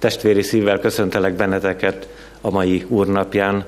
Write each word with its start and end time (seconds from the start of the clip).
Testvéri 0.00 0.42
szívvel 0.42 0.78
köszöntelek 0.78 1.34
benneteket 1.34 2.08
a 2.40 2.50
mai 2.50 2.84
úrnapján, 2.88 3.64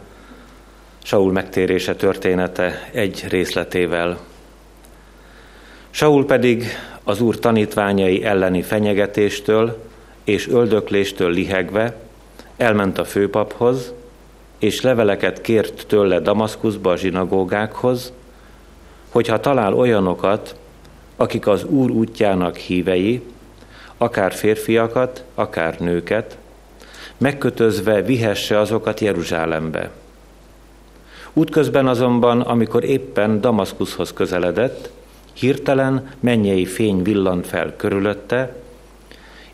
Saul 1.02 1.32
megtérése 1.32 1.94
története 1.94 2.88
egy 2.92 3.24
részletével. 3.28 4.18
Saul 5.90 6.26
pedig 6.26 6.66
az 7.04 7.20
úr 7.20 7.38
tanítványai 7.38 8.24
elleni 8.24 8.62
fenyegetéstől 8.62 9.82
és 10.24 10.48
öldökléstől 10.48 11.30
lihegve 11.30 11.96
elment 12.56 12.98
a 12.98 13.04
főpaphoz, 13.04 13.92
és 14.58 14.80
leveleket 14.80 15.40
kért 15.40 15.86
tőle 15.86 16.20
Damaszkuszba 16.20 16.90
a 16.90 16.96
zsinagógákhoz, 16.96 18.12
hogyha 19.10 19.40
talál 19.40 19.74
olyanokat, 19.74 20.56
akik 21.16 21.46
az 21.46 21.64
Úr 21.64 21.90
útjának 21.90 22.56
hívei, 22.56 23.22
akár 23.96 24.32
férfiakat, 24.32 25.24
akár 25.34 25.80
nőket, 25.80 26.38
megkötözve 27.16 28.02
vihesse 28.02 28.58
azokat 28.58 29.00
Jeruzsálembe. 29.00 29.90
Útközben 31.32 31.86
azonban, 31.86 32.40
amikor 32.40 32.84
éppen 32.84 33.40
Damaszkuszhoz 33.40 34.12
közeledett, 34.12 34.90
hirtelen 35.32 36.10
mennyei 36.20 36.64
fény 36.64 37.02
villant 37.02 37.46
fel 37.46 37.76
körülötte, 37.76 38.54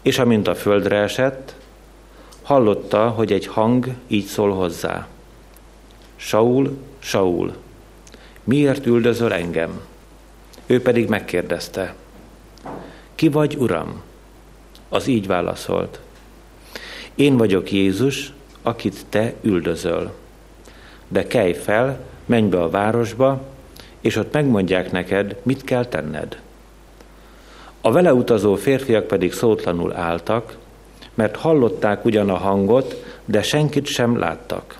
és 0.02 0.18
amint 0.18 0.48
a 0.48 0.54
földre 0.54 0.96
esett, 0.96 1.54
hallotta, 2.42 3.08
hogy 3.08 3.32
egy 3.32 3.46
hang 3.46 3.88
így 4.06 4.24
szól 4.24 4.52
hozzá. 4.52 5.06
Saul, 6.16 6.76
Saul, 6.98 7.56
miért 8.44 8.86
üldözöl 8.86 9.32
engem? 9.32 9.80
Ő 10.66 10.82
pedig 10.82 11.08
megkérdezte, 11.08 11.94
ki 13.14 13.28
vagy, 13.28 13.56
Uram? 13.56 14.02
Az 14.88 15.06
így 15.06 15.26
válaszolt, 15.26 16.00
én 17.14 17.36
vagyok 17.36 17.72
Jézus, 17.72 18.32
akit 18.62 19.06
te 19.08 19.34
üldözöl. 19.40 20.12
De 21.08 21.26
kelj 21.26 21.52
fel, 21.52 22.00
menj 22.26 22.48
be 22.48 22.62
a 22.62 22.70
városba, 22.70 23.42
és 24.00 24.16
ott 24.16 24.32
megmondják 24.32 24.92
neked, 24.92 25.36
mit 25.42 25.64
kell 25.64 25.84
tenned. 25.84 26.40
A 27.80 27.92
vele 27.92 28.14
utazó 28.14 28.54
férfiak 28.54 29.06
pedig 29.06 29.32
szótlanul 29.32 29.96
álltak, 29.96 30.56
mert 31.14 31.36
hallották 31.36 32.04
ugyan 32.04 32.30
a 32.30 32.36
hangot, 32.36 33.04
de 33.24 33.42
senkit 33.42 33.86
sem 33.86 34.18
láttak. 34.18 34.78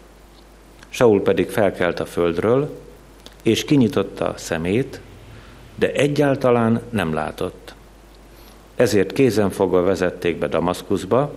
Saul 0.88 1.22
pedig 1.22 1.50
felkelt 1.50 2.00
a 2.00 2.06
földről, 2.06 2.78
és 3.42 3.64
kinyitotta 3.64 4.28
a 4.28 4.36
szemét, 4.36 5.00
de 5.74 5.92
egyáltalán 5.92 6.82
nem 6.90 7.14
látott. 7.14 7.74
Ezért 8.78 9.12
kézen 9.12 9.50
fogva 9.50 9.82
vezették 9.82 10.38
be 10.38 10.46
Damaszkuszba, 10.46 11.34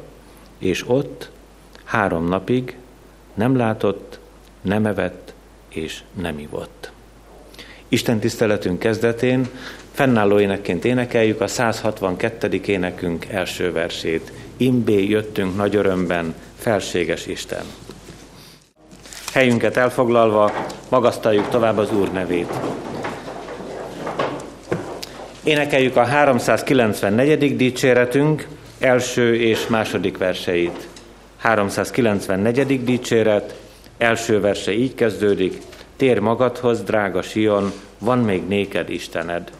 és 0.57 0.83
ott 0.87 1.29
három 1.83 2.27
napig 2.27 2.77
nem 3.33 3.55
látott, 3.57 4.19
nem 4.61 4.85
evett 4.85 5.33
és 5.69 6.03
nem 6.21 6.39
ivott. 6.39 6.91
Isten 7.87 8.19
tiszteletünk 8.19 8.79
kezdetén 8.79 9.49
fennálló 9.91 10.39
énekként 10.39 10.85
énekeljük 10.85 11.41
a 11.41 11.47
162. 11.47 12.61
énekünk 12.65 13.25
első 13.25 13.71
versét. 13.71 14.31
Imbé 14.57 15.07
jöttünk 15.07 15.55
nagy 15.55 15.75
örömben, 15.75 16.35
felséges 16.57 17.25
Isten. 17.25 17.63
Helyünket 19.33 19.77
elfoglalva 19.77 20.67
magasztaljuk 20.89 21.49
tovább 21.49 21.77
az 21.77 21.93
Úr 21.93 22.11
nevét. 22.11 22.53
Énekeljük 25.51 25.95
a 25.95 26.03
394. 26.03 27.55
dicséretünk 27.55 28.47
első 28.79 29.35
és 29.35 29.67
második 29.67 30.17
verseit. 30.17 30.87
394. 31.37 32.83
dicséret, 32.83 33.55
első 33.97 34.39
verse 34.39 34.71
így 34.73 34.95
kezdődik, 34.95 35.57
tér 35.97 36.19
magadhoz, 36.19 36.81
drága 36.83 37.21
Sion, 37.21 37.71
van 37.99 38.19
még 38.19 38.47
néked 38.47 38.89
Istened. 38.89 39.51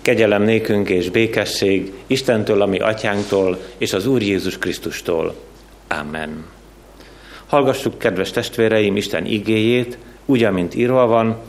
Kegyelem 0.00 0.42
nékünk 0.42 0.88
és 0.88 1.10
békesség 1.10 1.92
Istentől, 2.06 2.62
ami 2.62 2.78
atyánktól, 2.78 3.58
és 3.78 3.92
az 3.92 4.06
Úr 4.06 4.22
Jézus 4.22 4.58
Krisztustól. 4.58 5.34
Amen. 5.88 6.44
Hallgassuk, 7.46 7.98
kedves 7.98 8.30
testvéreim, 8.30 8.96
Isten 8.96 9.26
igéjét, 9.26 9.98
úgy, 10.24 10.44
amint 10.44 10.74
írva 10.74 11.06
van, 11.06 11.40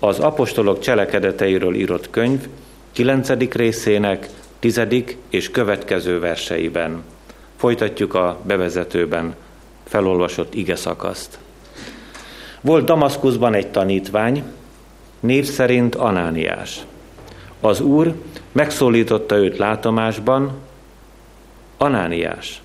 az 0.00 0.18
apostolok 0.18 0.78
cselekedeteiről 0.78 1.74
írott 1.74 2.10
könyv 2.10 2.48
9. 2.92 3.28
részének 3.52 4.28
10. 4.58 4.80
és 5.28 5.50
következő 5.50 6.20
verseiben. 6.20 7.02
Folytatjuk 7.56 8.14
a 8.14 8.38
bevezetőben 8.42 9.34
felolvasott 9.84 10.54
ige 10.54 10.76
szakaszt. 10.76 11.38
Volt 12.60 12.84
Damaszkuszban 12.84 13.54
egy 13.54 13.70
tanítvány, 13.70 14.42
név 15.20 15.44
szerint 15.44 15.94
Anániás. 15.94 16.80
Az 17.60 17.80
úr 17.80 18.14
megszólította 18.52 19.36
őt 19.36 19.58
látomásban, 19.58 20.52
Anániás. 21.76 22.62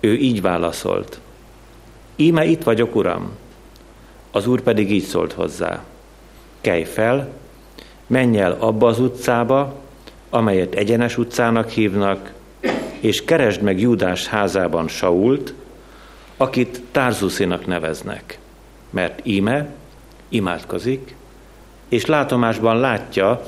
Ő 0.00 0.16
így 0.16 0.42
válaszolt. 0.42 1.20
Íme 2.16 2.44
itt 2.44 2.62
vagyok, 2.62 2.94
uram. 2.94 3.30
Az 4.30 4.46
úr 4.46 4.60
pedig 4.60 4.92
így 4.92 5.04
szólt 5.04 5.32
hozzá. 5.32 5.82
Kelj 6.60 6.84
fel, 6.84 7.28
menj 8.06 8.40
el 8.40 8.56
abba 8.58 8.86
az 8.86 8.98
utcába, 8.98 9.74
amelyet 10.30 10.74
egyenes 10.74 11.18
utcának 11.18 11.68
hívnak, 11.68 12.32
és 13.00 13.24
keresd 13.24 13.62
meg 13.62 13.80
Júdás 13.80 14.26
házában 14.26 14.88
Sault, 14.88 15.54
akit 16.36 16.82
Tárzuszinak 16.90 17.66
neveznek, 17.66 18.38
mert 18.90 19.26
íme 19.26 19.68
imádkozik, 20.28 21.14
és 21.88 22.06
látomásban 22.06 22.78
látja, 22.78 23.42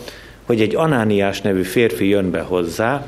hogy 0.46 0.60
egy 0.60 0.74
Anániás 0.74 1.40
nevű 1.40 1.62
férfi 1.62 2.08
jön 2.08 2.30
be 2.30 2.40
hozzá, 2.40 3.06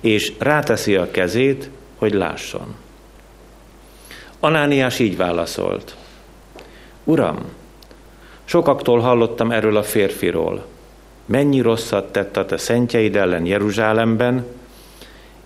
és 0.00 0.32
ráteszi 0.38 0.96
a 0.96 1.10
kezét, 1.10 1.70
hogy 1.98 2.12
lásson. 2.12 2.74
Anániás 4.40 4.98
így 4.98 5.16
válaszolt. 5.16 5.96
Uram, 7.04 7.38
sokaktól 8.44 8.98
hallottam 8.98 9.50
erről 9.50 9.76
a 9.76 9.82
férfiról. 9.82 10.64
Mennyi 11.26 11.60
rosszat 11.60 12.12
tett 12.12 12.36
a 12.36 12.46
te 12.46 12.56
szentjeid 12.56 13.16
ellen 13.16 13.46
Jeruzsálemben, 13.46 14.44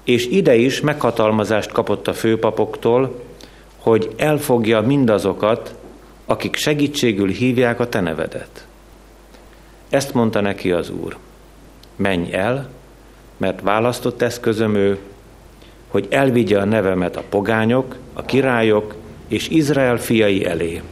és 0.05 0.27
ide 0.27 0.55
is 0.55 0.81
meghatalmazást 0.81 1.73
kapott 1.73 2.09
a 2.09 2.13
főpapoktól, 2.13 3.21
hogy 3.79 4.13
elfogja 4.17 4.81
mindazokat, 4.81 5.75
akik 6.27 6.57
segítségül 6.57 7.29
hívják 7.29 7.81
a 7.81 7.89
te 7.89 8.01
nevedet. 8.01 8.67
Ezt 9.89 10.15
mondta 10.15 10.41
neki 10.41 10.73
az 10.73 10.91
Úr. 10.91 11.17
Menj 11.97 12.33
el, 12.33 12.69
mert 13.37 13.61
választott 13.61 14.23
eszközöm 14.23 14.75
ő, 14.75 14.99
hogy 15.89 16.07
elvigye 16.11 16.59
a 16.59 16.65
nevemet 16.65 17.17
a 17.17 17.23
pogányok, 17.29 17.97
a 18.13 18.23
királyok 18.23 18.95
és 19.29 19.49
Izrael 19.49 19.97
fiai 19.97 20.45
elé. 20.47 20.83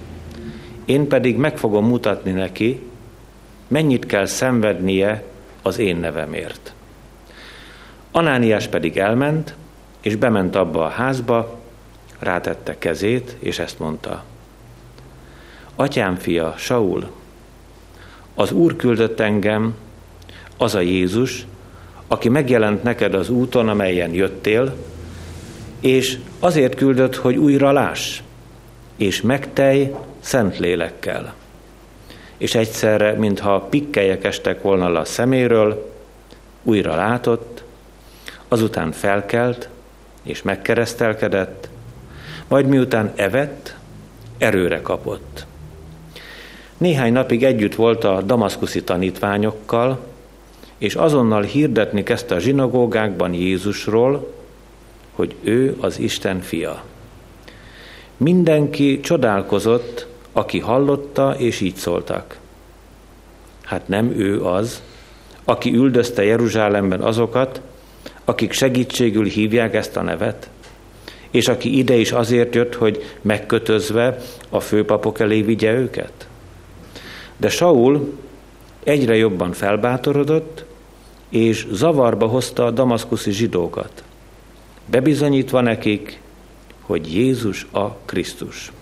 Én 0.86 1.08
pedig 1.08 1.36
meg 1.36 1.58
fogom 1.58 1.86
mutatni 1.86 2.30
neki, 2.30 2.80
mennyit 3.69 4.06
kell 4.06 4.26
szenvednie 4.26 5.22
az 5.62 5.78
én 5.78 5.97
nevemért. 5.97 6.74
Anániás 8.10 8.66
pedig 8.66 8.97
elment, 8.97 9.54
és 10.00 10.16
bement 10.16 10.56
abba 10.56 10.84
a 10.84 10.88
házba, 10.88 11.58
rátette 12.19 12.78
kezét, 12.78 13.36
és 13.38 13.58
ezt 13.58 13.78
mondta. 13.78 14.24
Atyám 15.74 16.16
fia, 16.16 16.54
Saul, 16.56 17.10
az 18.34 18.53
Úr 18.53 18.76
küldött 18.76 19.20
engem, 19.20 19.74
az 20.56 20.74
a 20.74 20.80
Jézus, 20.80 21.47
aki 22.08 22.28
megjelent 22.28 22.82
neked 22.82 23.14
az 23.14 23.28
úton, 23.28 23.68
amelyen 23.68 24.15
jöttél, 24.15 24.77
és 25.80 26.18
azért 26.38 26.74
küldött, 26.74 27.16
hogy 27.16 27.36
újra 27.36 27.72
láss, 27.72 28.21
és 28.97 29.21
megtelj 29.21 29.94
szent 30.26 30.58
lélekkel. 30.58 31.34
És 32.36 32.54
egyszerre, 32.54 33.12
mintha 33.12 33.60
pikkelyek 33.60 34.24
estek 34.24 34.62
volna 34.62 34.88
le 34.88 34.98
a 34.98 35.04
szeméről, 35.04 35.92
újra 36.62 36.94
látott, 36.94 37.62
azután 38.48 38.92
felkelt, 38.92 39.68
és 40.22 40.42
megkeresztelkedett, 40.42 41.68
majd 42.48 42.66
miután 42.66 43.12
evett, 43.16 43.76
erőre 44.38 44.80
kapott. 44.80 45.46
Néhány 46.76 47.12
napig 47.12 47.44
együtt 47.44 47.74
volt 47.74 48.04
a 48.04 48.22
damaszkuszi 48.22 48.82
tanítványokkal, 48.82 49.98
és 50.78 50.94
azonnal 50.94 51.42
hirdetni 51.42 52.02
kezdte 52.02 52.34
a 52.34 52.38
zsinagógákban 52.38 53.32
Jézusról, 53.34 54.32
hogy 55.12 55.34
ő 55.42 55.76
az 55.80 55.98
Isten 55.98 56.40
fia. 56.40 56.82
Mindenki 58.16 59.00
csodálkozott, 59.00 60.06
aki 60.36 60.59
hallotta, 60.59 61.34
és 61.38 61.60
így 61.60 61.77
szóltak. 61.77 62.38
Hát 63.62 63.88
nem 63.88 64.10
ő 64.16 64.44
az, 64.44 64.83
aki 65.44 65.74
üldözte 65.74 66.24
Jeruzsálemben 66.24 67.00
azokat, 67.00 67.60
akik 68.24 68.53
segítségül 68.53 69.24
hívják 69.24 69.74
ezt 69.74 69.97
a 69.97 70.03
nevet, 70.03 70.48
és 71.30 71.48
aki 71.48 71.78
ide 71.78 71.94
is 71.94 72.12
azért 72.12 72.54
jött, 72.54 72.74
hogy 72.74 73.16
megkötözve 73.21 74.18
a 74.48 74.60
főpapok 74.60 75.21
elé 75.21 75.42
vigye 75.42 75.72
őket? 75.72 76.28
De 77.36 77.48
Saul 77.48 78.18
egyre 78.84 79.16
jobban 79.16 79.53
felbátorodott, 79.53 80.65
és 81.28 81.66
zavarba 81.72 82.27
hozta 82.27 82.65
a 82.65 82.71
damaszkuszi 82.71 83.30
zsidókat, 83.30 84.03
bebizonyítva 84.86 85.60
nekik, 85.60 86.21
hogy 86.80 87.15
Jézus 87.15 87.66
a 87.72 87.88
Krisztus. 88.04 88.72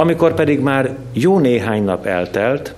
Amikor 0.00 0.34
pedig 0.34 0.60
már 0.60 0.96
jó 1.12 1.38
néhány 1.38 1.84
nap 1.84 2.06
eltelt, 2.06 2.74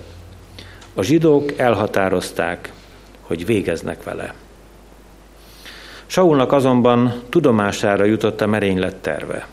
a 0.94 1.02
zsidók 1.02 1.58
elhatározták, 1.58 2.72
hogy 3.20 3.46
végeznek 3.46 4.02
vele. 4.02 4.34
Saulnak 6.06 6.52
azonban 6.52 7.22
tudomására 7.28 8.04
jutott 8.04 8.40
a 8.40 8.46
merénylet 8.46 8.96
terve. 8.96 9.46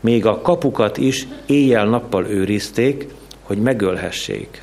Még 0.00 0.26
a 0.26 0.40
kapukat 0.40 0.96
is 0.96 1.26
éjjel-nappal 1.46 2.26
őrizték, 2.26 3.06
hogy 3.42 3.58
megölhessék. 3.58 4.62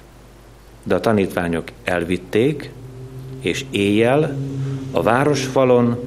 De 0.83 0.95
a 0.95 0.99
tanítványok 0.99 1.67
elvitték, 1.83 2.71
és 3.39 3.65
éjjel 3.69 4.35
a 4.91 5.01
városfalon 5.01 5.99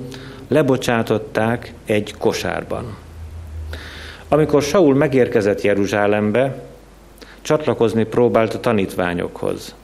lebocsátották 0.49 1.73
egy 1.85 2.15
kosárban. 2.19 3.03
Amikor 4.35 4.63
Saul 4.63 4.95
megérkezett 4.95 5.61
Jeruzsálembe, 5.61 6.63
csatlakozni 7.41 8.05
próbált 8.05 8.55
a 8.55 8.61
tanítványokhoz, 8.61 9.75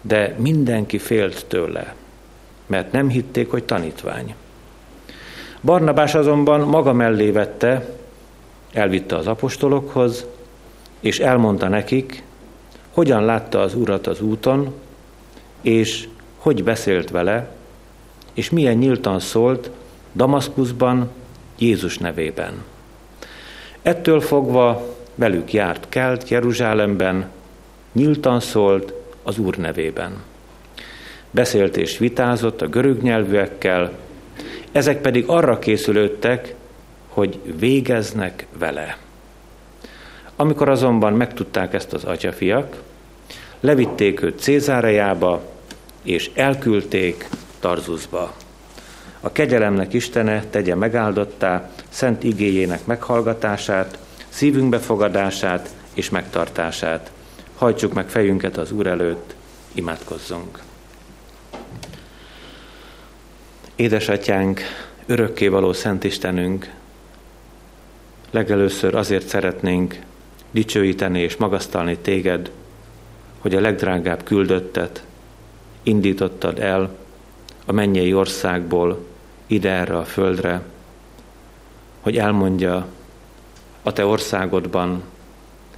de 0.00 0.34
mindenki 0.38 0.98
félt 0.98 1.46
tőle, 1.46 1.94
mert 2.66 2.92
nem 2.92 3.08
hitték, 3.08 3.50
hogy 3.50 3.64
tanítvány. 3.64 4.34
Barnabás 5.60 6.14
azonban 6.14 6.60
maga 6.60 6.92
mellé 6.92 7.30
vette, 7.30 7.88
elvitte 8.72 9.16
az 9.16 9.26
apostolokhoz, 9.26 10.26
és 11.00 11.18
elmondta 11.18 11.68
nekik, 11.68 12.22
hogyan 12.90 13.24
látta 13.24 13.60
az 13.60 13.74
urat 13.74 14.06
az 14.06 14.20
úton, 14.20 14.74
és 15.60 16.08
hogy 16.38 16.64
beszélt 16.64 17.10
vele, 17.10 17.48
és 18.32 18.50
milyen 18.50 18.76
nyíltan 18.76 19.20
szólt 19.20 19.70
Damaszkuszban 20.12 21.10
Jézus 21.58 21.98
nevében. 21.98 22.72
Ettől 23.84 24.20
fogva 24.20 24.96
velük 25.14 25.52
járt 25.52 25.86
kelt 25.88 26.28
Jeruzsálemben, 26.28 27.28
nyíltan 27.92 28.40
szólt 28.40 28.92
az 29.22 29.38
Úr 29.38 29.56
nevében. 29.56 30.22
Beszélt 31.30 31.76
és 31.76 31.98
vitázott 31.98 32.62
a 32.62 32.68
görög 32.68 33.02
nyelvűekkel, 33.02 33.92
ezek 34.72 35.00
pedig 35.00 35.24
arra 35.26 35.58
készülődtek, 35.58 36.54
hogy 37.08 37.40
végeznek 37.58 38.46
vele. 38.58 38.96
Amikor 40.36 40.68
azonban 40.68 41.12
megtudták 41.12 41.74
ezt 41.74 41.92
az 41.92 42.04
atyafiak, 42.04 42.82
levitték 43.60 44.22
őt 44.22 44.40
Cézárejába, 44.40 45.42
és 46.02 46.30
elküldték 46.34 47.28
Tarzuszba. 47.60 48.34
A 49.24 49.32
kegyelemnek 49.32 49.92
Istene 49.92 50.44
tegye 50.50 50.74
megáldottá 50.74 51.70
szent 51.88 52.22
igéjének 52.22 52.86
meghallgatását, 52.86 53.98
szívünk 54.28 54.68
befogadását 54.68 55.74
és 55.94 56.10
megtartását. 56.10 57.10
Hajtsuk 57.56 57.92
meg 57.92 58.08
fejünket 58.08 58.56
az 58.56 58.72
Úr 58.72 58.86
előtt, 58.86 59.34
imádkozzunk. 59.72 60.58
Édesatyánk, 63.76 64.60
örökkévaló 65.06 65.72
Szent 65.72 66.04
Istenünk, 66.04 66.70
legelőször 68.30 68.94
azért 68.94 69.26
szeretnénk 69.26 69.98
dicsőíteni 70.50 71.20
és 71.20 71.36
magasztalni 71.36 71.96
téged, 71.96 72.50
hogy 73.38 73.54
a 73.54 73.60
legdrágább 73.60 74.22
küldöttet 74.22 75.04
indítottad 75.82 76.58
el 76.58 76.96
a 77.66 77.72
mennyei 77.72 78.14
országból 78.14 79.12
ide 79.46 79.70
erre 79.70 79.98
a 79.98 80.04
földre, 80.04 80.62
hogy 82.00 82.16
elmondja, 82.16 82.86
a 83.82 83.92
te 83.92 84.06
országodban 84.06 85.02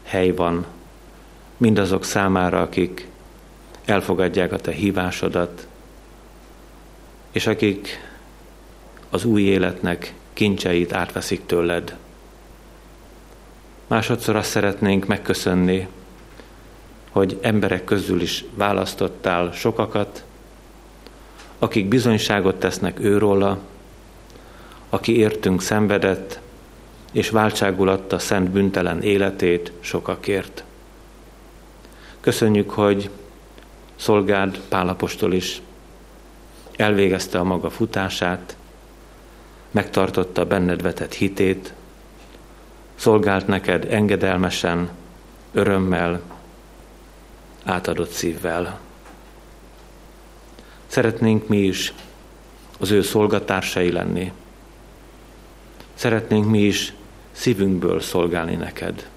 hely 0.02 0.30
van 0.30 0.66
mindazok 1.56 2.04
számára, 2.04 2.60
akik 2.60 3.08
elfogadják 3.84 4.52
a 4.52 4.58
te 4.58 4.72
hívásodat, 4.72 5.66
és 7.30 7.46
akik 7.46 7.98
az 9.10 9.24
új 9.24 9.42
életnek 9.42 10.14
kincseit 10.32 10.92
átveszik 10.92 11.46
tőled. 11.46 11.96
Másodszor 13.86 14.36
azt 14.36 14.50
szeretnénk 14.50 15.06
megköszönni, 15.06 15.88
hogy 17.10 17.38
emberek 17.42 17.84
közül 17.84 18.20
is 18.20 18.44
választottál 18.54 19.52
sokakat, 19.52 20.24
akik 21.58 21.88
bizonyságot 21.88 22.56
tesznek 22.56 23.00
őróla, 23.00 23.58
aki 24.88 25.16
értünk 25.16 25.62
szenvedett, 25.62 26.40
és 27.12 27.30
váltságul 27.30 27.88
adta 27.88 28.18
szent 28.18 28.50
büntelen 28.50 29.02
életét 29.02 29.72
sokakért. 29.80 30.64
Köszönjük, 32.20 32.70
hogy 32.70 33.10
szolgád 33.96 34.60
Pálapostól 34.68 35.32
is 35.32 35.60
elvégezte 36.76 37.38
a 37.38 37.44
maga 37.44 37.70
futását, 37.70 38.56
megtartotta 39.70 40.44
benned 40.44 40.82
vetett 40.82 41.14
hitét, 41.14 41.72
szolgált 42.94 43.46
neked 43.46 43.86
engedelmesen, 43.90 44.90
örömmel, 45.52 46.20
átadott 47.64 48.10
szívvel. 48.10 48.78
Szeretnénk 50.86 51.48
mi 51.48 51.58
is 51.58 51.92
az 52.78 52.90
ő 52.90 53.02
szolgatársai 53.02 53.92
lenni. 53.92 54.32
Szeretnénk 55.94 56.50
mi 56.50 56.58
is 56.58 56.92
szívünkből 57.32 58.00
szolgálni 58.00 58.54
neked. 58.54 59.08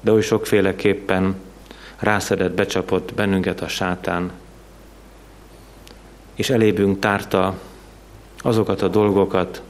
De 0.00 0.12
oly 0.12 0.22
sokféleképpen 0.22 1.36
rászedett, 1.98 2.54
becsapott 2.54 3.14
bennünket 3.14 3.60
a 3.60 3.68
sátán, 3.68 4.32
és 6.34 6.50
elébünk 6.50 6.98
tárta 6.98 7.58
azokat 8.38 8.82
a 8.82 8.88
dolgokat, 8.88 9.62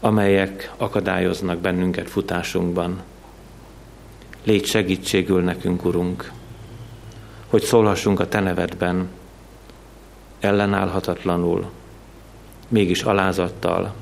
amelyek 0.00 0.72
akadályoznak 0.76 1.58
bennünket 1.58 2.10
futásunkban. 2.10 3.02
Légy 4.44 4.66
segítségül 4.66 5.42
nekünk, 5.42 5.84
Urunk, 5.84 6.32
hogy 7.46 7.62
szólhassunk 7.62 8.20
a 8.20 8.28
Te 8.28 8.40
nevedben, 8.40 9.08
ellenállhatatlanul, 10.44 11.70
mégis 12.68 13.02
alázattal, 13.02 13.94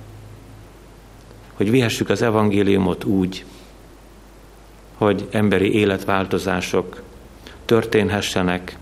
hogy 1.54 1.70
vihessük 1.70 2.08
az 2.08 2.22
evangéliumot 2.22 3.04
úgy, 3.04 3.44
hogy 4.94 5.28
emberi 5.30 5.74
életváltozások 5.74 7.02
történhessenek, 7.64 8.76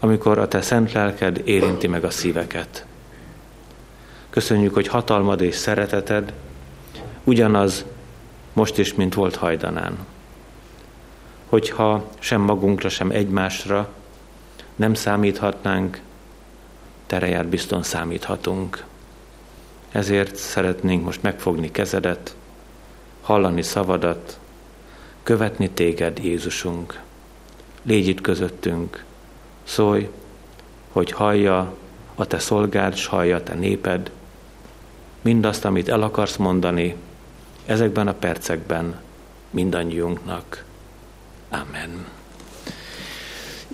amikor 0.00 0.38
a 0.38 0.48
te 0.48 0.60
szent 0.60 0.92
lelked 0.92 1.42
érinti 1.44 1.86
meg 1.86 2.04
a 2.04 2.10
szíveket. 2.10 2.86
Köszönjük, 4.30 4.74
hogy 4.74 4.86
hatalmad 4.86 5.40
és 5.40 5.54
szereteted 5.54 6.32
ugyanaz 7.24 7.84
most 8.52 8.78
is, 8.78 8.94
mint 8.94 9.14
volt 9.14 9.36
hajdanán. 9.36 9.98
Hogyha 11.48 12.08
sem 12.18 12.40
magunkra, 12.40 12.88
sem 12.88 13.10
egymásra 13.10 13.88
nem 14.76 14.94
számíthatnánk, 14.94 16.00
tereját 17.12 17.46
bizton 17.46 17.82
számíthatunk. 17.82 18.84
Ezért 19.90 20.36
szeretnénk 20.36 21.04
most 21.04 21.22
megfogni 21.22 21.70
kezedet, 21.70 22.36
hallani 23.22 23.62
szavadat, 23.62 24.38
követni 25.22 25.70
téged, 25.70 26.18
Jézusunk. 26.18 27.00
Légy 27.82 28.08
itt 28.08 28.20
közöttünk, 28.20 29.04
szólj, 29.64 30.08
hogy 30.92 31.10
hallja 31.10 31.74
a 32.14 32.26
te 32.26 32.38
szolgád, 32.38 32.96
s 32.96 33.06
hallja 33.06 33.36
a 33.36 33.42
te 33.42 33.54
néped, 33.54 34.10
mindazt, 35.20 35.64
amit 35.64 35.88
el 35.88 36.02
akarsz 36.02 36.36
mondani, 36.36 36.96
ezekben 37.66 38.08
a 38.08 38.14
percekben 38.14 39.00
mindannyiunknak. 39.50 40.64
Amen. 41.50 42.21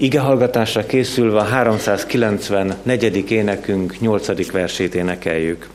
Ige 0.00 0.21
hallgatásra 0.21 0.87
készülve 0.87 1.38
a 1.38 1.43
394. 1.43 3.31
énekünk 3.31 4.00
8. 4.00 4.50
versét 4.50 4.95
énekeljük. 4.95 5.69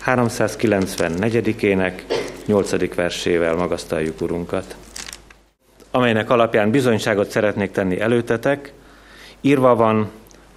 394. 0.00 1.62
ének 1.62 2.06
8. 2.46 2.94
versével 2.94 3.54
magasztaljuk 3.54 4.20
Urunkat. 4.20 4.76
Amelynek 5.90 6.30
alapján 6.30 6.70
bizonyságot 6.70 7.30
szeretnék 7.30 7.70
tenni 7.70 8.00
előtetek, 8.00 8.72
írva 9.40 9.74
van 9.74 10.10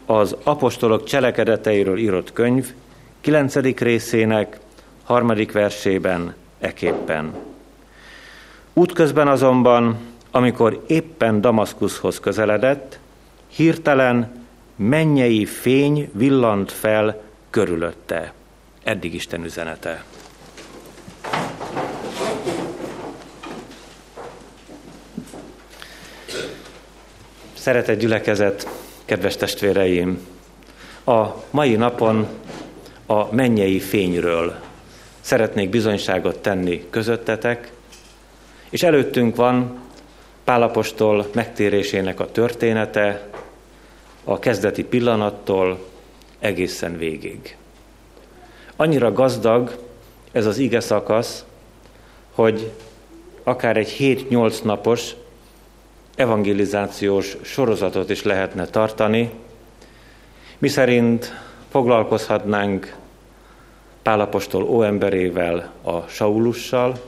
az 0.06 0.36
apostolok 0.44 1.04
cselekedeteiről 1.04 1.98
írott 1.98 2.34
könyv 2.34 2.74
9. 3.22 3.56
részének 3.78 4.60
harmadik 5.04 5.52
versében 5.52 6.36
eképpen. 6.60 7.34
Útközben 8.74 9.28
azonban, 9.28 9.98
amikor 10.36 10.84
éppen 10.88 11.42
Damaszkuszhoz 11.42 12.20
közeledett, 12.20 13.00
hirtelen 13.48 14.46
mennyei 14.76 15.46
fény 15.46 16.10
villant 16.14 16.72
fel 16.72 17.22
körülötte. 17.50 18.34
Eddig 18.84 19.14
Isten 19.14 19.44
üzenete. 19.44 20.04
Szeretett 27.54 28.00
gyülekezet, 28.00 28.68
kedves 29.06 29.36
testvéreim! 29.36 30.28
A 31.06 31.26
mai 31.50 31.76
napon 31.76 32.28
a 33.06 33.36
mennyei 33.36 33.80
fényről 33.80 34.56
szeretnék 35.22 35.70
bizonyságot 35.70 36.42
tenni 36.42 36.86
közöttetek, 36.90 37.72
és 38.70 38.84
előttünk 38.84 39.36
van 39.36 39.82
Pálapostól 40.44 41.28
megtérésének 41.34 42.20
a 42.20 42.32
története, 42.32 43.28
a 44.24 44.40
kezdeti 44.40 44.84
pillanattól 44.84 45.80
egészen 46.40 46.98
végig. 46.98 47.58
Annyira 48.76 49.12
gazdag 49.12 49.78
ez 50.32 50.46
az 50.46 50.58
ige 50.58 50.80
szakasz, 50.80 51.46
hogy 52.32 52.72
akár 53.44 53.78
egy 53.78 53.96
7-8 54.30 54.64
napos 54.64 55.12
evangelizációs 56.16 57.38
sorozatot 57.42 58.10
is 58.10 58.24
lehetne 58.24 58.66
tartani, 58.66 59.32
miszerint 60.58 61.34
foglalkozhatnánk 61.70 62.96
Pálapostól 64.02 64.64
óemberével, 64.64 65.72
a 65.82 66.02
Saulussal, 66.02 67.02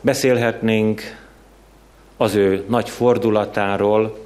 beszélhetnénk 0.00 1.17
az 2.20 2.34
ő 2.34 2.64
nagy 2.68 2.90
fordulatáról, 2.90 4.18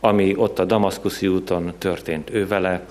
ami 0.00 0.34
ott 0.36 0.58
a 0.58 0.64
Damaszkuszi 0.64 1.28
úton 1.28 1.72
történt 1.78 2.30
ő 2.30 2.46
vele, 2.46 2.86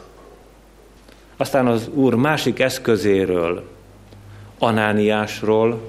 aztán 1.37 1.67
az 1.67 1.87
Úr 1.93 2.15
másik 2.15 2.59
eszközéről, 2.59 3.63
Anániásról, 4.59 5.79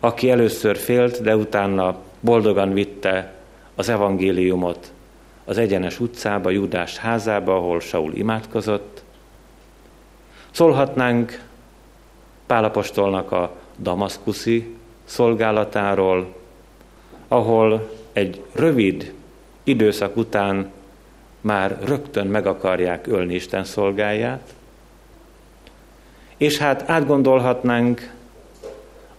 aki 0.00 0.30
először 0.30 0.76
félt, 0.76 1.22
de 1.22 1.36
utána 1.36 1.96
boldogan 2.20 2.72
vitte 2.72 3.34
az 3.74 3.88
evangéliumot 3.88 4.92
az 5.44 5.58
egyenes 5.58 6.00
utcába, 6.00 6.50
Judás 6.50 6.96
házába, 6.96 7.56
ahol 7.56 7.80
Saul 7.80 8.12
imádkozott. 8.14 9.02
Szólhatnánk 10.50 11.42
Pálapostolnak 12.46 13.32
a 13.32 13.56
damaszkuszi 13.78 14.76
szolgálatáról, 15.04 16.34
ahol 17.32 17.90
egy 18.12 18.44
rövid 18.52 19.12
időszak 19.64 20.16
után 20.16 20.70
már 21.40 21.78
rögtön 21.84 22.26
meg 22.26 22.46
akarják 22.46 23.06
ölni 23.06 23.34
Isten 23.34 23.64
szolgáját, 23.64 24.54
és 26.36 26.58
hát 26.58 26.88
átgondolhatnánk 26.90 28.12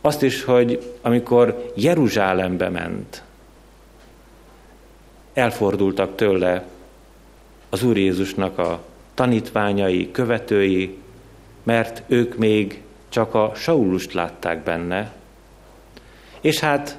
azt 0.01 0.24
is, 0.24 0.44
hogy 0.44 0.94
amikor 1.01 1.72
Jeruzsálembe 1.75 2.70
ment, 2.70 3.24
elfordultak 5.34 6.15
tőle 6.15 6.65
az 7.70 7.84
Úr 7.84 7.98
Jézusnak 7.98 8.58
a 8.58 8.82
tanítványai, 9.13 10.12
követői, 10.12 10.98
mert 11.63 12.03
ők 12.08 12.38
még 12.38 12.82
csak 13.10 13.36
a 13.36 13.51
Saulust 13.56 14.13
látták 14.13 14.63
benne, 14.63 15.12
és 16.41 16.60
hát 16.60 16.98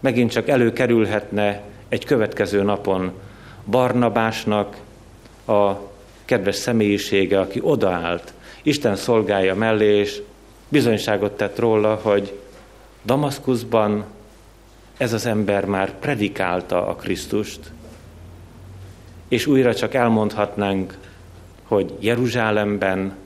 megint 0.00 0.30
csak 0.30 0.48
előkerülhetne 0.48 1.62
egy 1.88 2.04
következő 2.04 2.62
napon 2.62 3.12
Barnabásnak 3.66 4.76
a 5.46 5.72
kedves 6.24 6.54
személyisége, 6.54 7.40
aki 7.40 7.60
odaállt 7.62 8.32
Isten 8.62 8.96
szolgája 8.96 9.54
mellé, 9.54 9.98
és 9.98 10.22
bizonyságot 10.68 11.32
tett 11.32 11.58
róla, 11.58 11.94
hogy 11.94 12.38
Damaszkuszban 13.04 14.04
ez 14.96 15.12
az 15.12 15.26
ember 15.26 15.64
már 15.64 15.98
predikálta 15.98 16.86
a 16.86 16.94
Krisztust, 16.94 17.60
és 19.28 19.46
újra 19.46 19.74
csak 19.74 19.94
elmondhatnánk, 19.94 20.98
hogy 21.62 21.94
Jeruzsálemben 21.98 23.16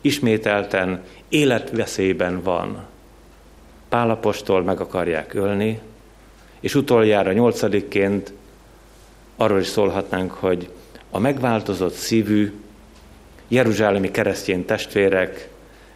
ismételten 0.00 1.02
életveszélyben 1.28 2.42
van. 2.42 2.84
Pálapostól 3.88 4.62
meg 4.62 4.80
akarják 4.80 5.34
ölni, 5.34 5.80
és 6.62 6.74
utoljára 6.74 7.32
nyolcadikként 7.32 8.32
arról 9.36 9.60
is 9.60 9.66
szólhatnánk, 9.66 10.30
hogy 10.30 10.68
a 11.10 11.18
megváltozott 11.18 11.94
szívű 11.94 12.52
jeruzsálemi 13.48 14.10
keresztény 14.10 14.64
testvérek 14.64 15.48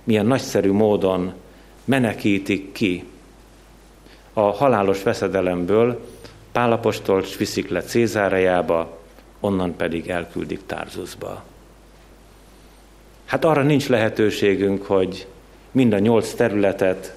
milyen 0.05 0.27
nagyszerű 0.27 0.73
módon 0.73 1.33
menekítik 1.85 2.73
ki 2.73 3.05
a 4.33 4.41
halálos 4.41 5.03
veszedelemből, 5.03 6.07
Pálapostolt 6.53 7.37
viszik 7.37 7.69
le 7.69 7.83
Cézárejába, 7.83 8.99
onnan 9.41 9.77
pedig 9.77 10.09
elküldik 10.09 10.61
Tárzusba. 10.67 11.45
Hát 13.25 13.45
arra 13.45 13.63
nincs 13.63 13.89
lehetőségünk, 13.89 14.85
hogy 14.85 15.27
mind 15.71 15.93
a 15.93 15.99
nyolc 15.99 16.35
területet 16.35 17.17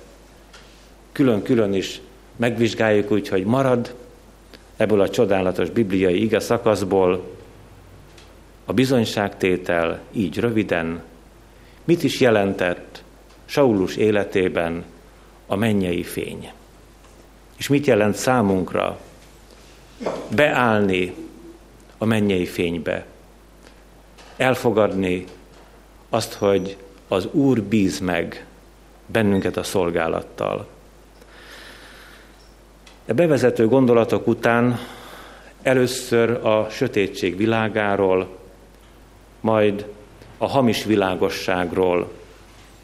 külön-külön 1.11 1.73
is 1.73 2.01
megvizsgáljuk 2.39 3.11
úgy, 3.11 3.27
hogy 3.27 3.43
marad 3.43 3.95
ebből 4.77 5.01
a 5.01 5.09
csodálatos 5.09 5.69
bibliai 5.69 6.21
ige 6.21 6.39
szakaszból 6.39 7.37
a 8.65 8.73
bizonyságtétel 8.73 9.99
így 10.11 10.39
röviden, 10.39 11.01
mit 11.83 12.03
is 12.03 12.19
jelentett 12.19 13.03
Saulus 13.45 13.95
életében 13.95 14.83
a 15.47 15.55
mennyei 15.55 16.03
fény. 16.03 16.51
És 17.57 17.67
mit 17.67 17.85
jelent 17.85 18.15
számunkra 18.15 18.99
beállni 20.35 21.13
a 21.97 22.05
mennyei 22.05 22.45
fénybe, 22.45 23.05
elfogadni 24.37 25.25
azt, 26.09 26.33
hogy 26.33 26.77
az 27.07 27.27
Úr 27.31 27.61
bíz 27.61 27.99
meg 27.99 28.45
bennünket 29.05 29.57
a 29.57 29.63
szolgálattal. 29.63 30.67
A 33.09 33.13
bevezető 33.13 33.67
gondolatok 33.67 34.27
után 34.27 34.79
először 35.61 36.29
a 36.29 36.67
sötétség 36.69 37.37
világáról, 37.37 38.37
majd 39.41 39.85
a 40.37 40.47
hamis 40.47 40.83
világosságról, 40.83 42.11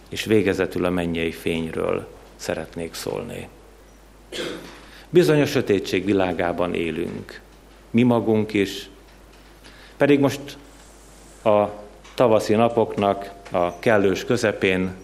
és 0.10 0.26
végezetül 0.26 0.86
a 0.86 0.90
mennyei 0.90 1.32
fényről 1.32 2.08
szeretnék 2.36 2.94
szólni. 2.94 3.48
Bizony 5.10 5.42
a 5.42 5.46
sötétség 5.46 6.06
világában 6.06 6.74
élünk, 6.74 7.42
mi 7.92 8.04
magunk 8.04 8.54
is, 8.54 8.90
pedig 9.98 10.20
most 10.20 10.58
a 11.44 11.66
tavaszi 12.14 12.56
napoknak 12.56 13.32
a 13.52 13.80
kellős 13.80 14.26
közepén 14.26 14.96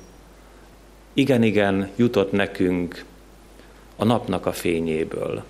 igen-igen 1.14 1.90
jutott 1.96 2.32
nekünk 2.32 3.06
a 4.02 4.06
napnak 4.06 4.46
a 4.46 4.52
fényéből. 4.52 5.44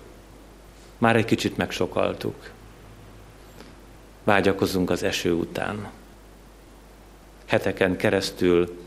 Már 0.98 1.16
egy 1.16 1.24
kicsit 1.24 1.56
megsokaltuk. 1.56 2.50
Vágyakozunk 4.24 4.90
az 4.90 5.02
eső 5.02 5.32
után. 5.32 5.90
Heteken 7.46 7.96
keresztül 7.96 8.78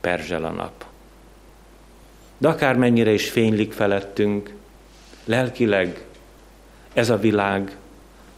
perzsel 0.00 0.44
a 0.44 0.50
nap. 0.50 0.84
De 2.38 2.48
akármennyire 2.48 3.12
is 3.12 3.30
fénylik 3.30 3.72
felettünk, 3.72 4.54
lelkileg 5.24 6.04
ez 6.92 7.10
a 7.10 7.18
világ 7.18 7.76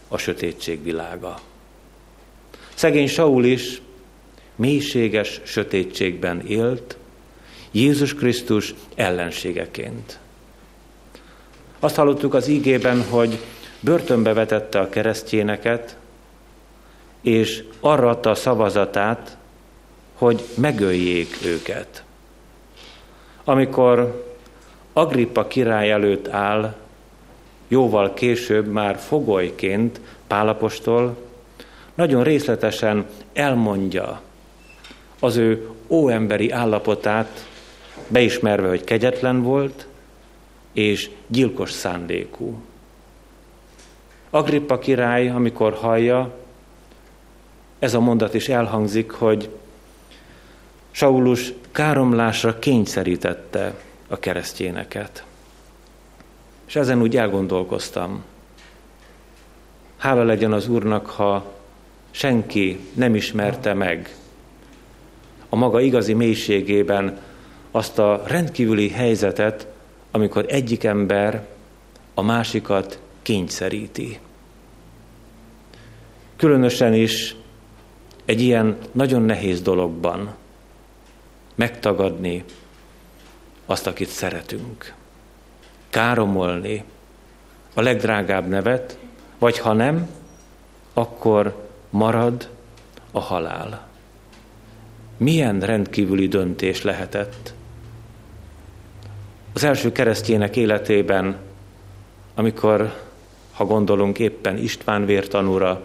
a 0.09 0.19
sötétség 0.19 0.83
világa. 0.83 1.41
Szegény 2.75 3.09
Saul 3.09 3.45
is 3.45 3.83
mélységes 4.55 5.41
sötétségben 5.45 6.47
élt, 6.47 6.97
Jézus 7.71 8.15
Krisztus 8.15 8.75
ellenségeként. 8.95 10.19
Azt 11.81 11.97
hallottuk 11.97 12.35
az 12.35 12.49
ígében, 12.49 13.05
hogy 13.11 13.39
börtönbe 13.81 14.33
vetette 14.33 14.79
a 14.79 14.89
keresztjéneket, 14.89 15.97
és 17.21 17.65
arra 17.81 18.09
adta 18.09 18.31
a 18.31 18.35
szavazatát, 18.35 19.37
hogy 20.15 20.45
megöljék 20.55 21.37
őket. 21.45 22.05
Amikor 23.45 24.25
Agrippa 24.93 25.47
király 25.47 25.91
előtt 25.91 26.29
áll, 26.29 26.75
jóval 27.69 28.15
később 28.15 28.67
már 28.67 28.99
fogolyként 28.99 30.01
Pálapostól 30.27 31.17
nagyon 31.95 32.23
részletesen 32.23 33.07
elmondja 33.33 34.21
az 35.21 35.37
ő 35.37 35.69
óemberi 35.89 36.51
állapotát, 36.51 37.47
beismerve, 38.09 38.69
hogy 38.69 38.85
kegyetlen 38.85 39.43
volt, 39.43 39.87
és 40.73 41.11
gyilkos 41.27 41.71
szándékú. 41.71 42.63
Agrippa 44.31 44.79
király, 44.79 45.29
amikor 45.29 45.73
hallja, 45.75 46.35
ez 47.79 47.95
a 47.95 48.01
mondat 48.01 48.35
is 48.35 48.49
elhangzik, 48.49 49.11
hogy 49.11 49.51
Saulus 50.91 51.53
káromlásra 51.73 52.59
kényszerítette 52.59 53.75
a 54.09 54.19
keresztjéneket. 54.19 55.25
És 56.67 56.77
ezen 56.77 57.03
úgy 57.03 57.17
elgondolkoztam. 57.17 58.25
Hála 59.97 60.23
legyen 60.23 60.53
az 60.53 60.69
Úrnak, 60.69 61.07
ha 61.07 61.45
senki 62.11 62.81
nem 62.95 63.15
ismerte 63.15 63.75
meg 63.75 64.15
a 65.53 65.57
maga 65.57 65.81
igazi 65.81 66.13
mélységében 66.13 67.19
azt 67.71 67.99
a 67.99 68.23
rendkívüli 68.27 68.89
helyzetet, 68.89 69.67
amikor 70.11 70.45
egyik 70.49 70.85
ember 70.85 71.47
a 72.15 72.23
másikat 72.23 73.01
kényszeríti. 73.23 74.19
Különösen 76.37 76.95
is 76.95 77.37
egy 78.25 78.41
ilyen 78.41 78.77
nagyon 78.93 79.23
nehéz 79.23 79.63
dologban 79.63 80.35
megtagadni 81.55 82.45
azt, 83.67 83.87
akit 83.87 84.09
szeretünk. 84.09 84.95
Káromolni 85.91 86.85
a 87.75 87.81
legdrágább 87.81 88.49
nevet, 88.49 88.99
vagy 89.39 89.59
ha 89.59 89.73
nem, 89.73 90.09
akkor 90.95 91.69
marad 91.91 92.49
a 93.11 93.21
halál. 93.21 93.89
Milyen 95.17 95.61
rendkívüli 95.61 96.29
döntés 96.29 96.83
lehetett 96.83 97.55
az 99.53 99.65
első 99.65 99.93
keresztjének 99.93 100.57
életében, 100.57 101.37
amikor, 102.35 102.95
ha 103.53 103.65
gondolunk 103.65 104.19
éppen 104.19 104.57
István 104.57 105.07
vértanúra, 105.07 105.85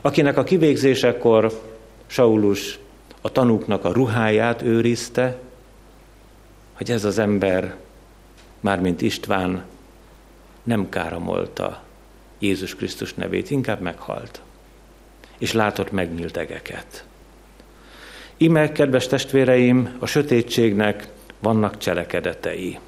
akinek 0.00 0.36
a 0.36 0.44
kivégzésekor 0.44 1.60
Saulus 2.06 2.78
a 3.20 3.32
tanúknak 3.32 3.84
a 3.84 3.92
ruháját 3.92 4.62
őrizte, 4.62 5.38
hogy 6.72 6.90
ez 6.90 7.04
az 7.04 7.18
ember, 7.18 7.76
mármint 8.60 9.02
István, 9.02 9.64
nem 10.62 10.88
káromolta 10.88 11.82
Jézus 12.38 12.74
Krisztus 12.74 13.14
nevét, 13.14 13.50
inkább 13.50 13.80
meghalt, 13.80 14.40
és 15.38 15.52
látott 15.52 15.92
megnyílt 15.92 16.36
egeket. 16.36 17.04
Ime, 18.36 18.72
kedves 18.72 19.06
testvéreim, 19.06 19.96
a 19.98 20.06
sötétségnek 20.06 21.08
vannak 21.38 21.78
cselekedetei. 21.78 22.78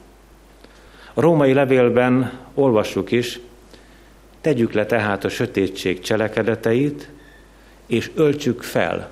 A 1.14 1.20
római 1.20 1.52
levélben 1.52 2.38
olvassuk 2.54 3.10
is, 3.10 3.40
tegyük 4.40 4.72
le 4.72 4.86
tehát 4.86 5.24
a 5.24 5.28
sötétség 5.28 6.00
cselekedeteit, 6.00 7.10
és 7.86 8.10
öltsük 8.14 8.62
fel 8.62 9.10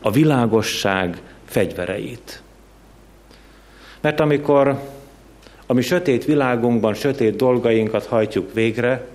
a 0.00 0.10
világosság 0.10 1.20
fegyvereit. 1.44 2.42
Mert 4.00 4.20
amikor 4.20 4.80
a 5.66 5.72
mi 5.72 5.82
sötét 5.82 6.24
világunkban 6.24 6.94
sötét 6.94 7.36
dolgainkat 7.36 8.06
hajtjuk 8.06 8.52
végre, 8.52 9.06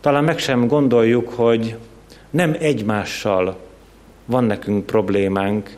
talán 0.00 0.24
meg 0.24 0.38
sem 0.38 0.66
gondoljuk, 0.66 1.28
hogy 1.28 1.76
nem 2.30 2.56
egymással 2.58 3.60
van 4.24 4.44
nekünk 4.44 4.86
problémánk, 4.86 5.76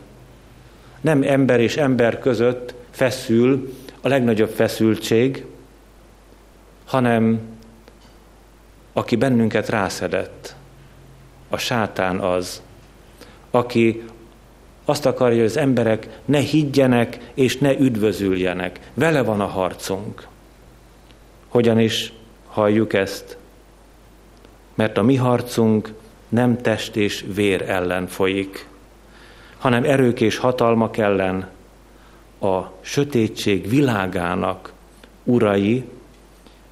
nem 1.01 1.23
ember 1.23 1.59
és 1.59 1.77
ember 1.77 2.19
között 2.19 2.73
feszül 2.89 3.73
a 4.01 4.07
legnagyobb 4.07 4.49
feszültség, 4.49 5.45
hanem 6.85 7.39
aki 8.93 9.15
bennünket 9.15 9.69
rászedett, 9.69 10.55
a 11.49 11.57
sátán 11.57 12.19
az, 12.19 12.61
aki 13.51 14.03
azt 14.85 15.05
akarja, 15.05 15.37
hogy 15.37 15.45
az 15.45 15.57
emberek 15.57 16.19
ne 16.25 16.39
higgyenek 16.39 17.31
és 17.33 17.57
ne 17.57 17.77
üdvözüljenek. 17.77 18.79
Vele 18.93 19.21
van 19.21 19.41
a 19.41 19.45
harcunk. 19.45 20.27
Hogyan 21.47 21.79
is 21.79 22.13
halljuk 22.47 22.93
ezt? 22.93 23.37
Mert 24.75 24.97
a 24.97 25.03
mi 25.03 25.15
harcunk 25.15 25.93
nem 26.29 26.57
test 26.57 26.95
és 26.95 27.25
vér 27.33 27.61
ellen 27.61 28.07
folyik, 28.07 28.67
hanem 29.57 29.83
erők 29.83 30.21
és 30.21 30.37
hatalmak 30.37 30.97
ellen, 30.97 31.49
a 32.39 32.61
sötétség 32.81 33.69
világának 33.69 34.73
urai 35.23 35.89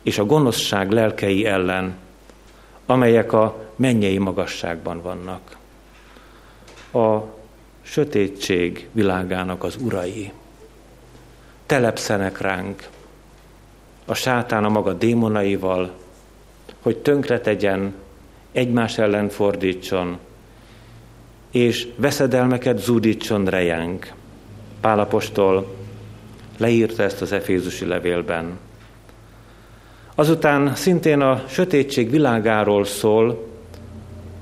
és 0.01 0.17
a 0.17 0.25
gonoszság 0.25 0.91
lelkei 0.91 1.45
ellen, 1.45 1.97
amelyek 2.85 3.33
a 3.33 3.55
mennyei 3.75 4.17
magasságban 4.17 5.01
vannak. 5.01 5.57
A 6.93 7.23
sötétség 7.81 8.87
világának 8.91 9.63
az 9.63 9.77
urai 9.81 10.31
telepszenek 11.65 12.41
ránk 12.41 12.89
a 14.05 14.13
sátán 14.13 14.63
a 14.63 14.69
maga 14.69 14.93
démonaival, 14.93 15.91
hogy 16.81 16.97
tönkretegyen, 16.97 17.93
egymás 18.51 18.97
ellen 18.97 19.29
fordítson, 19.29 20.19
és 21.55 21.87
veszedelmeket 21.95 22.77
zúdítson 22.77 23.45
rejánk. 23.45 24.13
Pálapostól 24.81 25.75
leírta 26.57 27.03
ezt 27.03 27.21
az 27.21 27.31
Efézusi 27.31 27.85
levélben. 27.85 28.59
Azután 30.15 30.75
szintén 30.75 31.21
a 31.21 31.43
sötétség 31.47 32.09
világáról 32.09 32.85
szól, 32.85 33.47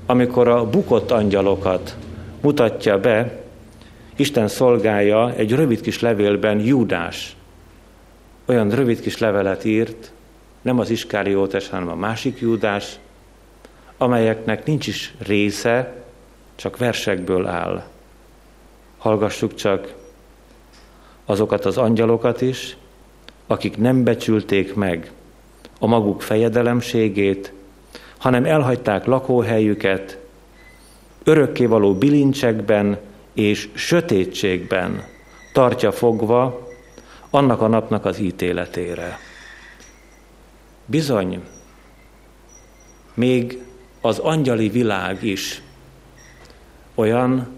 amikor 0.06 0.48
a 0.48 0.70
bukott 0.70 1.10
angyalokat 1.10 1.96
mutatja 2.40 3.00
be, 3.00 3.42
Isten 4.16 4.48
szolgája 4.48 5.34
egy 5.34 5.52
rövid 5.52 5.80
kis 5.80 6.00
levélben 6.00 6.60
Júdás. 6.60 7.36
Olyan 8.46 8.70
rövid 8.70 9.00
kis 9.00 9.18
levelet 9.18 9.64
írt, 9.64 10.12
nem 10.62 10.78
az 10.78 10.90
Iskáriótes, 10.90 11.68
hanem 11.68 11.88
a 11.88 11.94
másik 11.94 12.38
Júdás, 12.40 12.98
amelyeknek 13.96 14.66
nincs 14.66 14.86
is 14.86 15.14
része, 15.26 16.03
csak 16.54 16.76
versekből 16.76 17.46
áll. 17.46 17.84
Hallgassuk 18.98 19.54
csak 19.54 19.94
azokat 21.24 21.64
az 21.64 21.78
angyalokat 21.78 22.40
is, 22.40 22.76
akik 23.46 23.76
nem 23.76 24.04
becsülték 24.04 24.74
meg 24.74 25.12
a 25.78 25.86
maguk 25.86 26.22
fejedelemségét, 26.22 27.52
hanem 28.18 28.44
elhagyták 28.44 29.04
lakóhelyüket, 29.04 30.18
örökkévaló 31.24 31.94
bilincsekben 31.94 32.98
és 33.32 33.68
sötétségben 33.74 35.04
tartja 35.52 35.92
fogva 35.92 36.68
annak 37.30 37.60
a 37.60 37.66
napnak 37.66 38.04
az 38.04 38.18
ítéletére. 38.18 39.18
Bizony, 40.86 41.42
még 43.14 43.62
az 44.00 44.18
angyali 44.18 44.68
világ 44.68 45.22
is 45.22 45.62
olyan, 46.94 47.48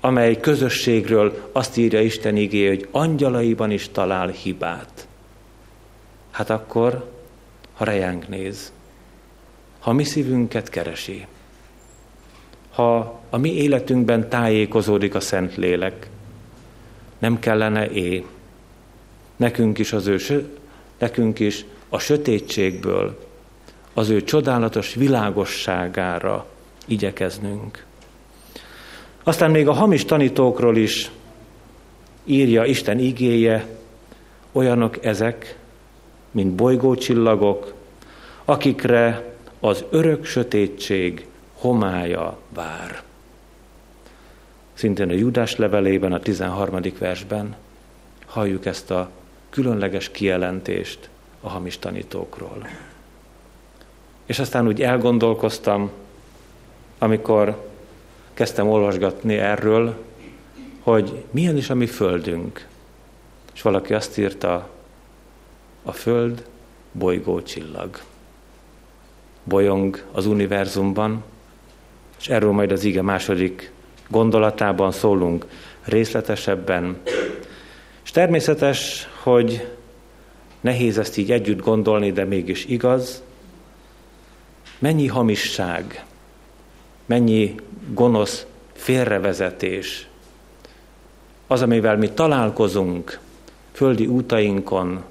amely 0.00 0.40
közösségről 0.40 1.48
azt 1.52 1.76
írja 1.76 2.00
Isten 2.00 2.36
igé, 2.36 2.68
hogy 2.68 2.88
angyalaiban 2.90 3.70
is 3.70 3.88
talál 3.88 4.28
hibát. 4.28 5.06
Hát 6.30 6.50
akkor, 6.50 7.10
ha 7.74 7.84
rejánk 7.84 8.28
néz, 8.28 8.72
ha 9.78 9.92
mi 9.92 10.04
szívünket 10.04 10.68
keresi, 10.68 11.26
ha 12.70 13.20
a 13.30 13.36
mi 13.36 13.54
életünkben 13.54 14.28
tájékozódik 14.28 15.14
a 15.14 15.20
Szent 15.20 15.56
Lélek, 15.56 16.08
nem 17.18 17.38
kellene 17.38 17.90
é, 17.90 18.24
nekünk 19.36 19.78
is 19.78 19.92
az 19.92 20.06
ő, 20.06 20.48
nekünk 20.98 21.38
is 21.38 21.64
a 21.88 21.98
sötétségből, 21.98 23.26
az 23.94 24.08
ő 24.08 24.22
csodálatos 24.22 24.94
világosságára 24.94 26.46
igyekeznünk. 26.86 27.84
Aztán 29.22 29.50
még 29.50 29.68
a 29.68 29.72
hamis 29.72 30.04
tanítókról 30.04 30.76
is 30.76 31.10
írja 32.24 32.64
Isten 32.64 32.98
igéje, 32.98 33.66
olyanok 34.52 35.04
ezek, 35.04 35.58
mint 36.30 36.52
bolygócsillagok, 36.52 37.74
akikre 38.44 39.34
az 39.60 39.84
örök 39.90 40.24
sötétség 40.24 41.26
homája 41.54 42.38
vár. 42.48 43.02
Szintén 44.72 45.08
a 45.08 45.12
Judás 45.12 45.56
levelében, 45.56 46.12
a 46.12 46.20
13. 46.20 46.80
versben 46.98 47.56
halljuk 48.26 48.66
ezt 48.66 48.90
a 48.90 49.10
különleges 49.50 50.10
kijelentést 50.10 51.08
a 51.40 51.48
hamis 51.48 51.78
tanítókról. 51.78 52.68
És 54.26 54.38
aztán 54.38 54.66
úgy 54.66 54.82
elgondolkoztam, 54.82 55.90
amikor 56.98 57.71
kezdtem 58.34 58.68
olvasgatni 58.68 59.36
erről, 59.36 59.94
hogy 60.80 61.24
milyen 61.30 61.56
is 61.56 61.70
a 61.70 61.74
mi 61.74 61.86
földünk. 61.86 62.66
És 63.54 63.62
valaki 63.62 63.94
azt 63.94 64.18
írta, 64.18 64.68
a 65.82 65.92
föld 65.92 66.44
bolygó 66.92 67.42
csillag. 67.42 68.00
Bolyong 69.44 70.02
az 70.12 70.26
univerzumban, 70.26 71.24
és 72.18 72.28
erről 72.28 72.52
majd 72.52 72.72
az 72.72 72.84
ige 72.84 73.02
második 73.02 73.72
gondolatában 74.08 74.92
szólunk 74.92 75.46
részletesebben. 75.84 76.96
És 78.04 78.10
természetes, 78.10 79.08
hogy 79.22 79.68
nehéz 80.60 80.98
ezt 80.98 81.16
így 81.16 81.32
együtt 81.32 81.60
gondolni, 81.60 82.12
de 82.12 82.24
mégis 82.24 82.64
igaz. 82.64 83.22
Mennyi 84.78 85.06
hamisság, 85.06 86.04
mennyi 87.12 87.54
gonosz 87.88 88.46
félrevezetés, 88.72 90.06
az, 91.46 91.62
amivel 91.62 91.96
mi 91.96 92.10
találkozunk 92.10 93.18
földi 93.72 94.06
útainkon, 94.06 95.02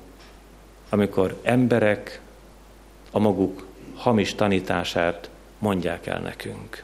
amikor 0.90 1.40
emberek 1.42 2.22
a 3.12 3.20
maguk 3.20 3.66
hamis 3.96 4.36
tanítását 4.36 5.30
mondják 5.60 6.08
el 6.08 6.20
nekünk. 6.20 6.84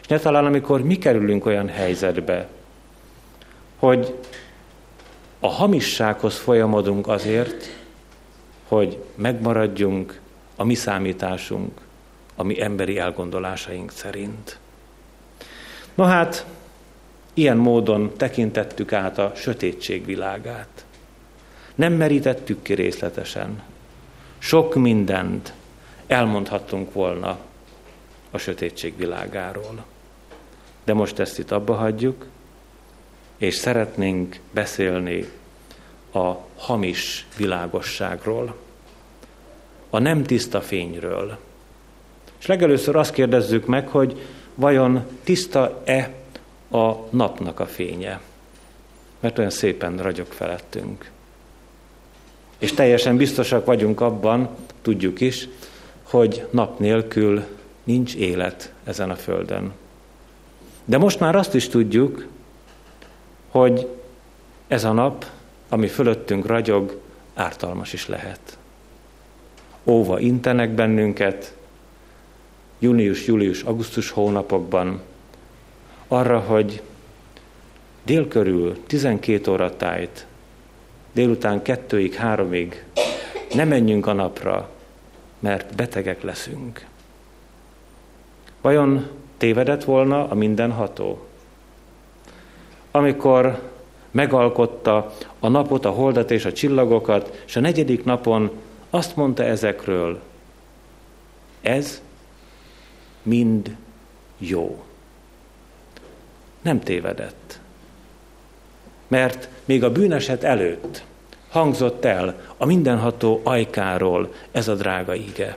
És 0.00 0.06
ne 0.06 0.18
talán, 0.18 0.44
amikor 0.44 0.82
mi 0.82 0.98
kerülünk 0.98 1.46
olyan 1.46 1.68
helyzetbe, 1.68 2.48
hogy 3.78 4.14
a 5.40 5.48
hamissághoz 5.48 6.38
folyamodunk 6.38 7.08
azért, 7.08 7.64
hogy 8.68 9.02
megmaradjunk 9.14 10.20
a 10.56 10.64
mi 10.64 10.74
számításunk, 10.74 11.80
a 12.40 12.42
mi 12.42 12.60
emberi 12.60 12.98
elgondolásaink 12.98 13.90
szerint. 13.90 14.58
No 15.94 16.04
hát, 16.04 16.46
ilyen 17.34 17.56
módon 17.56 18.12
tekintettük 18.16 18.92
át 18.92 19.18
a 19.18 19.32
sötétség 19.34 20.04
világát. 20.04 20.84
Nem 21.74 21.92
merítettük 21.92 22.62
ki 22.62 22.74
részletesen. 22.74 23.62
Sok 24.38 24.74
mindent 24.74 25.52
elmondhattunk 26.06 26.92
volna 26.92 27.38
a 28.30 28.38
sötétség 28.38 28.96
világáról. 28.96 29.84
De 30.84 30.94
most 30.94 31.18
ezt 31.18 31.38
itt 31.38 31.50
abba 31.50 31.74
hagyjuk, 31.74 32.26
és 33.36 33.54
szeretnénk 33.54 34.40
beszélni 34.50 35.30
a 36.12 36.32
hamis 36.56 37.26
világosságról, 37.36 38.56
a 39.90 39.98
nem 39.98 40.22
tiszta 40.22 40.60
fényről. 40.60 41.38
És 42.40 42.46
legelőször 42.46 42.96
azt 42.96 43.12
kérdezzük 43.12 43.66
meg, 43.66 43.88
hogy 43.88 44.20
vajon 44.54 45.04
tiszta-e 45.24 46.14
a 46.70 46.92
napnak 47.10 47.60
a 47.60 47.66
fénye? 47.66 48.20
Mert 49.20 49.38
olyan 49.38 49.50
szépen 49.50 49.96
ragyog 49.96 50.26
felettünk. 50.26 51.10
És 52.58 52.72
teljesen 52.72 53.16
biztosak 53.16 53.64
vagyunk 53.64 54.00
abban, 54.00 54.48
tudjuk 54.82 55.20
is, 55.20 55.48
hogy 56.02 56.46
nap 56.50 56.78
nélkül 56.78 57.44
nincs 57.84 58.14
élet 58.14 58.72
ezen 58.84 59.10
a 59.10 59.16
földön. 59.16 59.72
De 60.84 60.98
most 60.98 61.20
már 61.20 61.36
azt 61.36 61.54
is 61.54 61.68
tudjuk, 61.68 62.26
hogy 63.48 63.88
ez 64.68 64.84
a 64.84 64.92
nap, 64.92 65.26
ami 65.68 65.86
fölöttünk 65.86 66.46
ragyog, 66.46 67.00
ártalmas 67.34 67.92
is 67.92 68.06
lehet. 68.06 68.58
Óva 69.84 70.18
intenek 70.18 70.70
bennünket, 70.70 71.54
június, 72.80 73.26
július, 73.26 73.62
augusztus 73.62 74.10
hónapokban 74.10 75.00
arra, 76.08 76.38
hogy 76.38 76.82
dél 78.02 78.28
körül 78.28 78.76
12 78.86 79.50
óra 79.50 79.76
tájt, 79.76 80.26
délután 81.12 81.62
kettőig, 81.62 82.14
háromig 82.14 82.84
ne 83.54 83.64
menjünk 83.64 84.06
a 84.06 84.12
napra, 84.12 84.70
mert 85.38 85.74
betegek 85.74 86.22
leszünk. 86.22 86.86
Vajon 88.60 89.06
tévedett 89.36 89.84
volna 89.84 90.28
a 90.28 90.34
mindenható? 90.34 91.26
Amikor 92.90 93.62
megalkotta 94.10 95.14
a 95.38 95.48
napot, 95.48 95.84
a 95.84 95.90
holdat 95.90 96.30
és 96.30 96.44
a 96.44 96.52
csillagokat, 96.52 97.42
és 97.46 97.56
a 97.56 97.60
negyedik 97.60 98.04
napon 98.04 98.50
azt 98.90 99.16
mondta 99.16 99.44
ezekről, 99.44 100.20
ez 101.60 102.02
mind 103.22 103.76
jó. 104.38 104.84
Nem 106.62 106.80
tévedett. 106.80 107.60
Mert 109.08 109.48
még 109.64 109.84
a 109.84 109.92
bűneset 109.92 110.44
előtt 110.44 111.04
hangzott 111.48 112.04
el 112.04 112.40
a 112.56 112.66
mindenható 112.66 113.40
ajkáról 113.44 114.34
ez 114.52 114.68
a 114.68 114.74
drága 114.74 115.14
ige. 115.14 115.56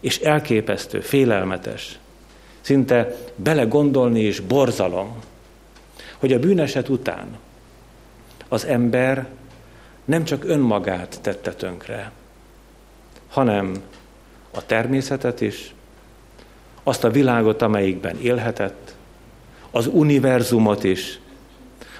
És 0.00 0.18
elképesztő, 0.18 1.00
félelmetes, 1.00 1.98
szinte 2.60 3.16
belegondolni 3.36 4.20
és 4.20 4.40
borzalom, 4.40 5.22
hogy 6.18 6.32
a 6.32 6.38
bűneset 6.38 6.88
után 6.88 7.38
az 8.48 8.64
ember 8.64 9.26
nem 10.04 10.24
csak 10.24 10.44
önmagát 10.44 11.18
tette 11.20 11.52
tönkre, 11.54 12.12
hanem 13.28 13.82
a 14.50 14.66
természetet 14.66 15.40
is, 15.40 15.73
azt 16.84 17.04
a 17.04 17.10
világot, 17.10 17.62
amelyikben 17.62 18.20
élhetett, 18.20 18.94
az 19.70 19.86
univerzumot 19.86 20.84
is, 20.84 21.18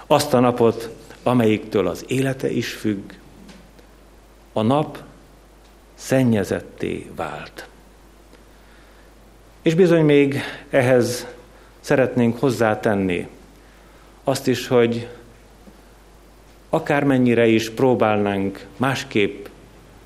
azt 0.06 0.34
a 0.34 0.40
napot, 0.40 0.90
amelyiktől 1.22 1.88
az 1.88 2.04
élete 2.08 2.50
is 2.50 2.72
függ, 2.72 3.12
a 4.52 4.62
nap 4.62 4.98
szennyezetté 5.94 7.10
vált. 7.16 7.68
És 9.62 9.74
bizony 9.74 10.04
még 10.04 10.40
ehhez 10.70 11.26
szeretnénk 11.80 12.38
hozzátenni 12.38 13.28
azt 14.24 14.46
is, 14.46 14.66
hogy 14.66 15.08
akármennyire 16.68 17.46
is 17.46 17.70
próbálnánk 17.70 18.66
másképp 18.76 19.46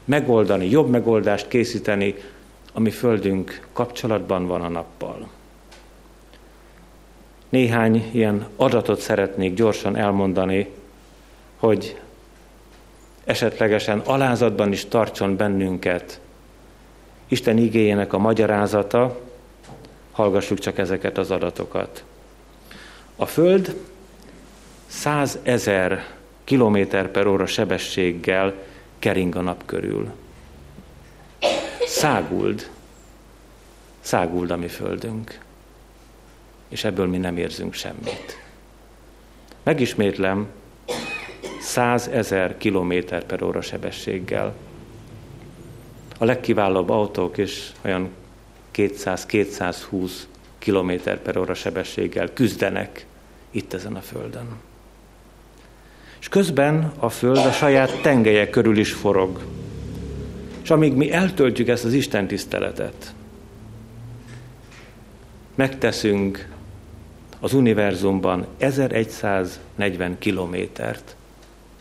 megoldani, 0.04 0.70
jobb 0.70 0.88
megoldást 0.88 1.48
készíteni, 1.48 2.14
ami 2.72 2.90
földünk 2.90 3.68
kapcsolatban 3.72 4.46
van 4.46 4.62
a 4.62 4.68
nappal. 4.68 5.28
Néhány 7.48 8.08
ilyen 8.12 8.46
adatot 8.56 9.00
szeretnék 9.00 9.54
gyorsan 9.54 9.96
elmondani, 9.96 10.70
hogy 11.56 12.00
esetlegesen 13.24 13.98
alázatban 13.98 14.72
is 14.72 14.84
tartson 14.84 15.36
bennünket 15.36 16.20
Isten 17.28 17.58
igényének 17.58 18.12
a 18.12 18.18
magyarázata, 18.18 19.20
hallgassuk 20.12 20.58
csak 20.58 20.78
ezeket 20.78 21.18
az 21.18 21.30
adatokat. 21.30 22.04
A 23.16 23.26
Föld 23.26 23.76
100 24.86 25.38
ezer 25.42 26.04
kilométer 26.44 27.10
per 27.10 27.26
óra 27.26 27.46
sebességgel 27.46 28.54
kering 28.98 29.36
a 29.36 29.40
nap 29.40 29.62
körül. 29.66 30.10
Száguld, 31.88 32.70
száguld 34.00 34.50
a 34.50 34.56
mi 34.56 34.68
földünk, 34.68 35.38
és 36.68 36.84
ebből 36.84 37.06
mi 37.06 37.16
nem 37.16 37.36
érzünk 37.36 37.74
semmit. 37.74 38.42
Megismétlem, 39.62 40.46
100 41.60 42.06
ezer 42.06 42.56
kilométer 42.56 43.24
per 43.24 43.42
óra 43.42 43.60
sebességgel. 43.60 44.54
A 46.18 46.24
legkiválóbb 46.24 46.90
autók 46.90 47.36
is 47.36 47.72
olyan 47.84 48.08
200-220 48.74 50.10
kilométer 50.58 51.18
per 51.22 51.38
óra 51.38 51.54
sebességgel 51.54 52.32
küzdenek 52.32 53.06
itt 53.50 53.72
ezen 53.72 53.96
a 53.96 54.00
földön. 54.00 54.56
És 56.20 56.28
közben 56.28 56.92
a 56.98 57.08
föld 57.08 57.46
a 57.46 57.52
saját 57.52 58.00
tengelye 58.02 58.50
körül 58.50 58.78
is 58.78 58.92
forog. 58.92 59.40
És 60.68 60.74
amíg 60.74 60.94
mi 60.94 61.12
eltöltjük 61.12 61.68
ezt 61.68 61.84
az 61.84 61.92
Isten 61.92 62.26
tiszteletet, 62.26 63.14
megteszünk 65.54 66.48
az 67.40 67.52
univerzumban 67.52 68.46
1140 68.58 70.18
kilométert 70.18 71.16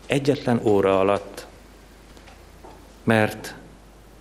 egyetlen 0.05 0.59
óra 0.63 0.99
alatt, 0.99 1.47
mert 3.03 3.55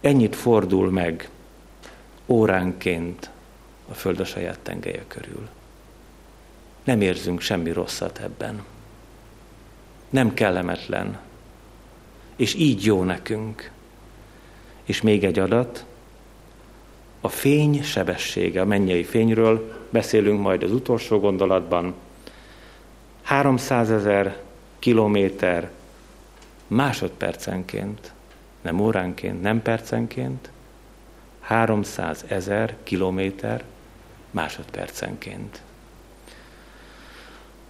ennyit 0.01 0.37
fordul 0.37 0.91
meg 0.91 1.29
óránként 2.27 3.31
a 3.89 3.95
Föld 3.95 4.21
a 4.21 4.25
saját 4.25 4.59
tengelye 4.59 5.05
körül. 5.07 5.49
Nem 6.85 7.01
érzünk 7.01 7.41
semmi 7.41 7.73
rosszat 7.73 8.19
ebben. 8.19 8.65
Nem 10.11 10.35
kellemetlen. 10.35 11.19
És 12.37 12.55
így 12.55 12.85
jó 12.85 13.03
nekünk. 13.03 13.75
És 14.87 15.01
még 15.01 15.25
egy 15.25 15.39
adat, 15.39 15.85
a 17.21 17.29
fény 17.29 17.83
sebessége, 17.83 18.61
a 18.61 18.65
mennyei 18.65 19.05
fényről 19.05 19.73
beszélünk 19.91 20.41
majd 20.41 20.63
az 20.63 20.73
utolsó 20.73 21.19
gondolatban. 21.19 21.95
300 23.23 23.91
ezer 23.91 24.41
kilométer 24.79 25.71
másodpercenként, 26.67 28.13
nem 28.61 28.81
óránként, 28.81 29.43
nem 29.43 29.63
percenként, 29.63 30.51
300 31.41 32.25
ezer 32.29 32.77
kilométer 32.83 33.65
másodpercenként. 34.31 35.61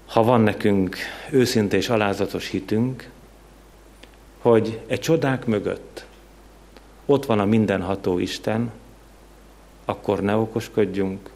Ha 0.07 0.22
van 0.22 0.40
nekünk 0.40 0.96
őszinte 1.31 1.76
és 1.76 1.88
alázatos 1.88 2.48
hitünk, 2.48 3.11
hogy 4.38 4.81
egy 4.87 5.00
csodák 5.00 5.46
mögött 5.46 6.05
ott 7.06 7.26
van 7.26 7.38
a 7.38 7.44
mindenható 7.44 8.18
Isten, 8.18 8.70
akkor 9.84 10.20
ne 10.20 10.36
okoskodjunk, 10.36 11.30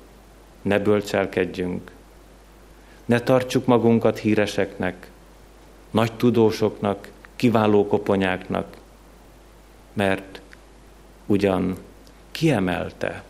ne 0.62 0.78
bölcselkedjünk, 0.78 1.90
ne 3.04 3.20
tartsuk 3.20 3.66
magunkat 3.66 4.18
híreseknek, 4.18 5.10
nagy 5.90 6.12
tudósoknak, 6.12 7.10
kiváló 7.36 7.86
koponyáknak, 7.86 8.76
mert 9.92 10.40
ugyan 11.26 11.76
kiemelte 12.30 13.22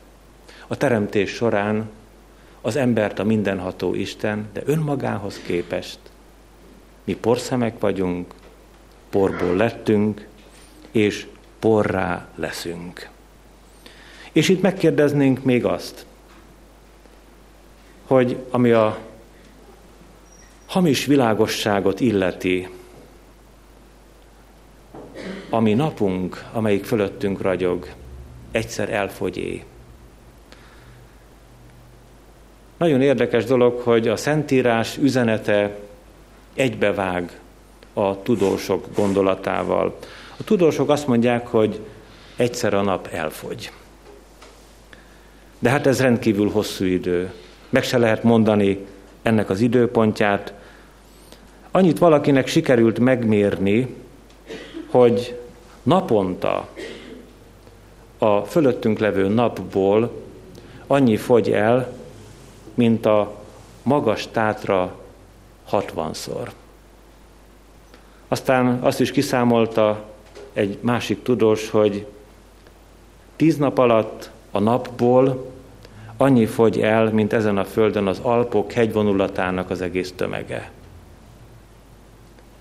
a 0.67 0.77
teremtés 0.77 1.31
során 1.31 1.91
az 2.61 2.77
embert 2.77 3.19
a 3.19 3.25
mindenható 3.25 3.95
Isten, 3.95 4.49
de 4.53 4.63
önmagához 4.65 5.41
képest 5.47 5.99
mi 7.05 7.15
porszemek 7.15 7.79
vagyunk, 7.79 8.35
porból 9.11 9.57
lettünk, 9.57 10.29
és 10.91 11.27
porrá 11.61 12.29
leszünk. 12.35 13.09
És 14.33 14.49
itt 14.49 14.63
megkérdeznénk 14.63 15.45
még 15.45 15.65
azt, 15.65 16.07
hogy 18.07 18.37
ami 18.51 18.71
a 18.71 18.99
hamis 20.67 21.05
világosságot 21.05 22.01
illeti, 22.01 22.69
ami 25.51 25.75
napunk, 25.75 26.45
amelyik 26.53 26.85
fölöttünk 26.85 27.41
ragyog, 27.41 27.89
egyszer 28.51 28.91
elfogyé. 28.91 29.65
Nagyon 32.77 33.03
érdekes 33.03 33.45
dolog, 33.45 33.81
hogy 33.81 34.09
a 34.09 34.17
Szentírás 34.17 34.97
üzenete 34.97 35.79
egybevág 36.55 37.41
a 37.93 38.23
tudósok 38.23 38.87
gondolatával. 38.95 39.99
A 40.41 40.45
tudósok 40.45 40.91
azt 40.91 41.07
mondják, 41.07 41.47
hogy 41.47 41.81
egyszer 42.37 42.75
a 42.75 42.83
nap 42.83 43.07
elfogy. 43.07 43.73
De 45.59 45.71
hát 45.71 45.87
ez 45.87 46.01
rendkívül 46.01 46.51
hosszú 46.51 46.85
idő. 46.85 47.33
Meg 47.69 47.83
se 47.83 47.99
lehet 47.99 48.23
mondani 48.23 48.87
ennek 49.23 49.51
az 49.51 49.61
időpontját. 49.61 50.53
Annyit 51.71 51.99
valakinek 51.99 52.47
sikerült 52.47 52.99
megmérni, 52.99 53.95
hogy 54.91 55.39
naponta 55.83 56.69
a 58.19 58.41
fölöttünk 58.41 58.99
levő 58.99 59.29
napból 59.29 60.23
annyi 60.87 61.17
fogy 61.17 61.51
el, 61.51 61.93
mint 62.75 63.07
a 63.07 63.43
magas 63.83 64.27
tátra 64.27 64.99
60-szor. 65.71 66.51
Aztán 68.29 68.79
azt 68.83 69.01
is 69.01 69.11
kiszámolta 69.11 70.10
egy 70.61 70.79
másik 70.81 71.23
tudós, 71.23 71.71
hogy 71.71 72.07
tíz 73.37 73.57
nap 73.57 73.79
alatt 73.79 74.31
a 74.51 74.59
napból 74.59 75.53
annyi 76.17 76.47
fogy 76.47 76.81
el, 76.81 77.13
mint 77.13 77.33
ezen 77.33 77.59
a 77.59 77.65
földön 77.65 78.07
az 78.07 78.19
Alpok 78.23 78.73
hegyvonulatának 78.73 79.71
az 79.71 79.81
egész 79.81 80.13
tömege. 80.17 80.71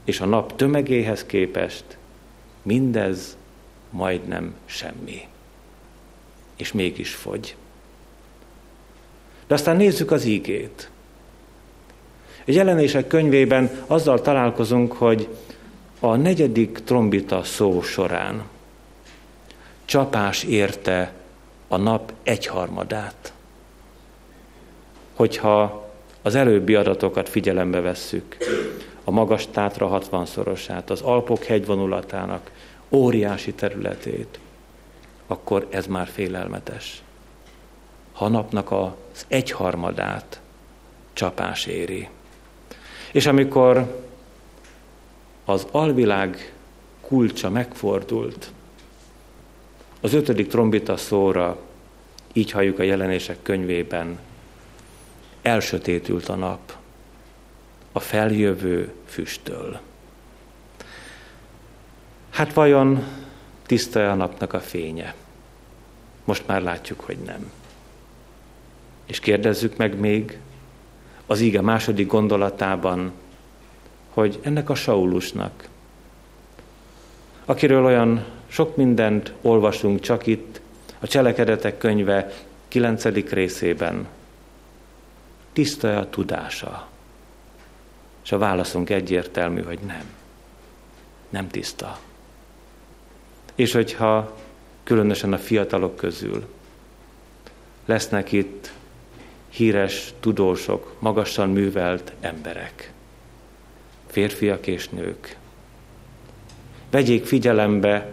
És 0.04 0.20
a 0.20 0.26
nap 0.26 0.56
tömegéhez 0.56 1.26
képest 1.26 1.84
mindez 2.62 3.38
majdnem 3.90 4.54
semmi. 4.66 5.28
És 6.56 6.72
mégis 6.72 7.14
fogy. 7.14 7.56
De 9.48 9.54
aztán 9.54 9.76
nézzük 9.76 10.12
az 10.12 10.26
ígét. 10.26 10.90
Egy 12.46 12.56
jelenések 12.56 13.08
könyvében 13.08 13.70
azzal 13.88 14.22
találkozunk, 14.22 14.94
hogy 14.94 15.28
a 16.00 16.16
negyedik 16.16 16.80
trombita 16.84 17.44
szó 17.44 17.82
során 17.82 18.44
csapás 19.86 20.44
érte 20.44 21.14
a 21.68 21.78
nap 21.78 22.14
egyharmadát. 22.24 23.34
Hogyha 25.16 25.90
az 26.22 26.36
előbbi 26.36 26.76
adatokat 26.76 27.30
figyelembe 27.30 27.80
vesszük, 27.80 28.38
a 29.04 29.12
magas 29.12 29.48
tátra 29.48 30.00
60-szorosát, 30.02 30.86
az 30.90 31.02
Alpok 31.02 31.44
hegyvonulatának 31.44 32.52
óriási 32.90 33.54
területét, 33.54 34.40
akkor 35.28 35.68
ez 35.70 35.86
már 35.86 36.08
félelmetes. 36.08 37.02
Ha 38.12 38.26
a 38.26 38.30
napnak 38.30 38.72
az 38.72 39.26
egyharmadát 39.28 40.42
csapás 41.14 41.66
éri. 41.66 42.10
És 43.12 43.26
amikor 43.26 44.02
az 45.50 45.68
alvilág 45.72 46.54
kulcsa 47.02 47.50
megfordult, 47.50 48.52
az 50.02 50.14
ötödik 50.14 50.48
trombita 50.48 50.98
szóra, 50.98 51.58
így 52.34 52.52
halljuk 52.52 52.80
a 52.80 52.84
jelenések 52.84 53.38
könyvében, 53.42 54.20
elsötétült 55.42 56.30
a 56.30 56.36
nap 56.36 56.76
a 57.92 58.00
feljövő 58.00 58.94
füsttől. 59.06 59.80
Hát 62.30 62.54
vajon 62.54 63.04
tiszta 63.66 64.12
a 64.12 64.16
napnak 64.16 64.54
a 64.54 64.60
fénye? 64.60 65.16
Most 66.24 66.48
már 66.48 66.62
látjuk, 66.62 67.00
hogy 67.00 67.18
nem. 67.18 67.52
És 69.06 69.20
kérdezzük 69.20 69.78
meg 69.78 70.00
még 70.00 70.40
az 71.26 71.40
íge 71.40 71.62
második 71.62 72.08
gondolatában, 72.08 73.12
hogy 74.20 74.40
ennek 74.42 74.70
a 74.70 74.76
Saulusnak, 74.76 75.68
akiről 77.46 77.86
olyan 77.86 78.26
sok 78.48 78.76
mindent 78.76 79.34
olvasunk 79.42 80.00
csak 80.00 80.26
itt, 80.26 80.62
a 81.00 81.08
Cselekedetek 81.08 81.78
könyve 81.78 82.32
9. 82.68 83.04
részében, 83.30 84.08
tiszta 85.54 85.98
a 85.98 86.10
tudása? 86.10 86.88
És 88.24 88.32
a 88.32 88.38
válaszunk 88.38 88.90
egyértelmű, 88.90 89.62
hogy 89.62 89.80
nem. 89.80 90.04
Nem 91.30 91.48
tiszta. 91.48 92.00
És 93.56 93.72
hogyha 93.72 94.38
különösen 94.84 95.34
a 95.34 95.38
fiatalok 95.38 95.96
közül 95.96 96.48
lesznek 97.86 98.32
itt 98.32 98.72
híres 99.50 100.14
tudósok, 100.20 100.96
magasan 101.00 101.50
művelt 101.50 102.14
emberek, 102.20 102.92
férfiak 104.12 104.68
és 104.68 104.90
nők. 104.90 105.38
Vegyék 106.92 107.26
figyelembe, 107.26 108.12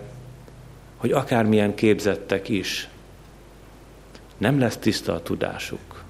hogy 0.97 1.13
akármilyen 1.13 1.75
képzettek 1.75 2.49
is, 2.49 2.89
nem 4.37 4.59
lesz 4.59 4.77
tiszta 4.77 5.13
a 5.13 5.23
tudásuk. 5.23 6.05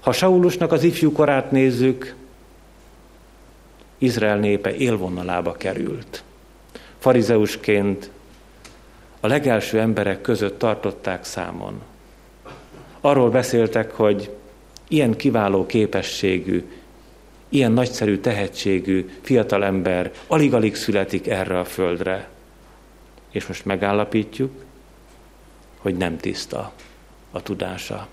Ha 0.00 0.12
Saulusnak 0.12 0.72
az 0.72 0.82
ifjú 0.82 1.12
korát 1.12 1.50
nézzük, 1.50 2.14
Izrael 3.98 4.38
népe 4.38 4.74
élvonalába 4.74 5.52
került. 5.52 6.22
Farizeusként 6.98 8.10
a 9.20 9.26
legelső 9.26 9.80
emberek 9.80 10.20
között 10.20 10.58
tartották 10.58 11.24
számon. 11.24 11.82
Arról 13.00 13.30
beszéltek, 13.30 13.90
hogy 13.90 14.30
ilyen 14.88 15.16
kiváló 15.16 15.66
képességű, 15.66 16.70
ilyen 17.52 17.72
nagyszerű 17.72 18.18
tehetségű 18.18 19.10
fiatalember 19.20 20.12
alig-alig 20.26 20.74
születik 20.74 21.26
erre 21.26 21.58
a 21.58 21.64
földre. 21.64 22.28
És 23.30 23.46
most 23.46 23.64
megállapítjuk, 23.64 24.50
hogy 25.78 25.96
nem 25.96 26.16
tiszta 26.16 26.72
a 27.30 27.42
tudása. 27.42 28.06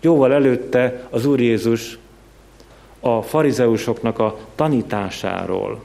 Jóval 0.00 0.32
előtte 0.32 1.06
az 1.10 1.26
Úr 1.26 1.40
Jézus 1.40 1.98
a 3.00 3.22
farizeusoknak 3.22 4.18
a 4.18 4.38
tanításáról 4.54 5.82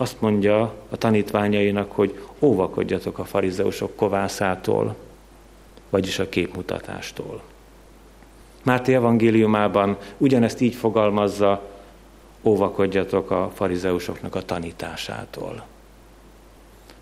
azt 0.00 0.20
mondja 0.20 0.74
a 0.90 0.96
tanítványainak, 0.96 1.92
hogy 1.92 2.20
óvakodjatok 2.38 3.18
a 3.18 3.24
farizeusok 3.24 3.96
kovászától, 3.96 4.96
vagyis 5.90 6.18
a 6.18 6.28
képmutatástól. 6.28 7.42
Máté 8.62 8.94
evangéliumában 8.94 9.98
ugyanezt 10.16 10.60
így 10.60 10.74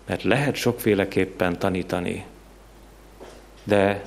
Mert 0.05 0.23
lehet 0.23 0.55
sokféleképpen 0.55 1.59
tanítani, 1.59 2.25
de 3.63 4.05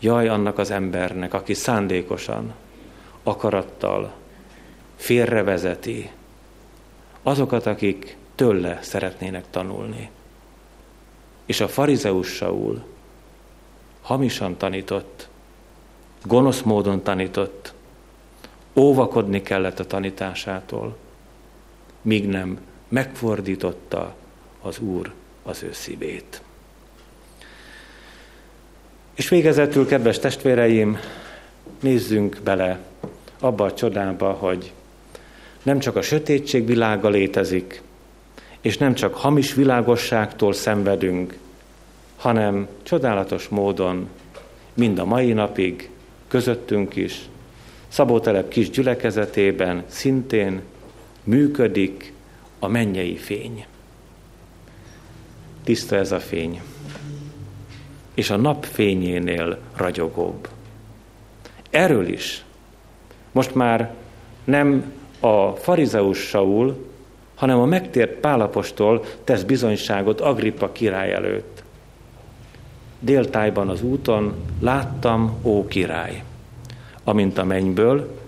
jaj 0.00 0.28
annak 0.28 0.58
az 0.58 0.70
embernek, 0.70 1.34
aki 1.34 1.54
szándékosan, 1.54 2.54
akarattal 3.22 4.12
félrevezeti 4.96 6.10
azokat, 7.22 7.66
akik 7.66 8.16
tőle 8.34 8.78
szeretnének 8.82 9.44
tanulni. 9.50 10.10
És 11.46 11.60
a 11.60 11.68
farizeus 11.68 12.28
Saul 12.28 12.84
hamisan 14.02 14.56
tanított, 14.56 15.28
gonosz 16.26 16.62
módon 16.62 17.02
tanított, 17.02 17.74
óvakodni 18.74 19.42
kellett 19.42 19.80
a 19.80 19.86
tanításától, 19.86 20.96
míg 22.02 22.28
nem 22.28 22.58
megfordította 22.88 24.14
az 24.60 24.78
Úr 24.78 25.12
az 25.42 25.62
ő 25.62 25.72
szívét. 25.72 26.42
És 29.14 29.28
végezetül, 29.28 29.86
kedves 29.86 30.18
testvéreim, 30.18 30.98
nézzünk 31.80 32.40
bele 32.44 32.78
abba 33.40 33.64
a 33.64 33.74
csodába, 33.74 34.32
hogy 34.32 34.72
nem 35.62 35.78
csak 35.78 35.96
a 35.96 36.02
sötétség 36.02 36.66
világa 36.66 37.08
létezik, 37.08 37.82
és 38.60 38.78
nem 38.78 38.94
csak 38.94 39.14
hamis 39.14 39.54
világosságtól 39.54 40.52
szenvedünk, 40.52 41.38
hanem 42.16 42.68
csodálatos 42.82 43.48
módon 43.48 44.08
mind 44.74 44.98
a 44.98 45.04
mai 45.04 45.32
napig 45.32 45.90
közöttünk 46.28 46.96
is, 46.96 47.28
Szabótelep 47.88 48.48
kis 48.48 48.70
gyülekezetében 48.70 49.84
szintén 49.86 50.60
működik 51.24 52.12
a 52.58 52.68
mennyei 52.68 53.16
fény. 53.16 53.66
Tiszta 55.64 55.96
ez 55.96 56.12
a 56.12 56.20
fény, 56.20 56.62
és 58.14 58.30
a 58.30 58.36
nap 58.36 58.64
fényénél 58.64 59.58
ragyogóbb. 59.76 60.48
Erről 61.70 62.08
is 62.08 62.44
most 63.32 63.54
már 63.54 63.94
nem 64.44 64.92
a 65.20 65.50
farizeus 65.50 66.18
Saul, 66.18 66.86
hanem 67.34 67.58
a 67.58 67.66
megtért 67.66 68.12
Pálapostól 68.12 69.04
tesz 69.24 69.42
bizonyságot 69.42 70.20
Agrippa 70.20 70.72
király 70.72 71.12
előtt. 71.12 71.55
Déltájban 73.06 73.68
az 73.68 73.82
úton 73.82 74.34
láttam, 74.60 75.38
ó 75.42 75.66
király, 75.66 76.22
amint 77.04 77.38
a 77.38 77.44
mennyből, 77.44 78.18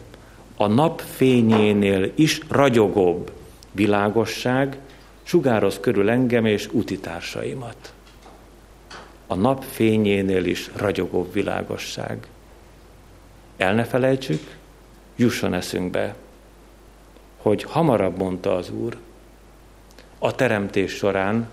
a 0.56 0.66
nap 0.66 1.00
fényénél 1.00 2.12
is 2.14 2.40
ragyogóbb 2.48 3.32
világosság 3.72 4.78
sugároz 5.22 5.80
körül 5.80 6.10
engem 6.10 6.44
és 6.44 6.68
utitársaimat. 6.72 7.92
A 9.26 9.34
nap 9.34 9.64
fényénél 9.64 10.44
is 10.44 10.70
ragyogóbb 10.76 11.32
világosság. 11.32 12.26
El 13.56 13.74
ne 13.74 13.84
felejtsük, 13.84 14.56
jusson 15.16 15.54
eszünkbe, 15.54 16.14
hogy 17.36 17.62
hamarabb 17.62 18.18
mondta 18.18 18.54
az 18.54 18.70
Úr, 18.70 18.96
a 20.18 20.34
teremtés 20.34 20.92
során 20.92 21.48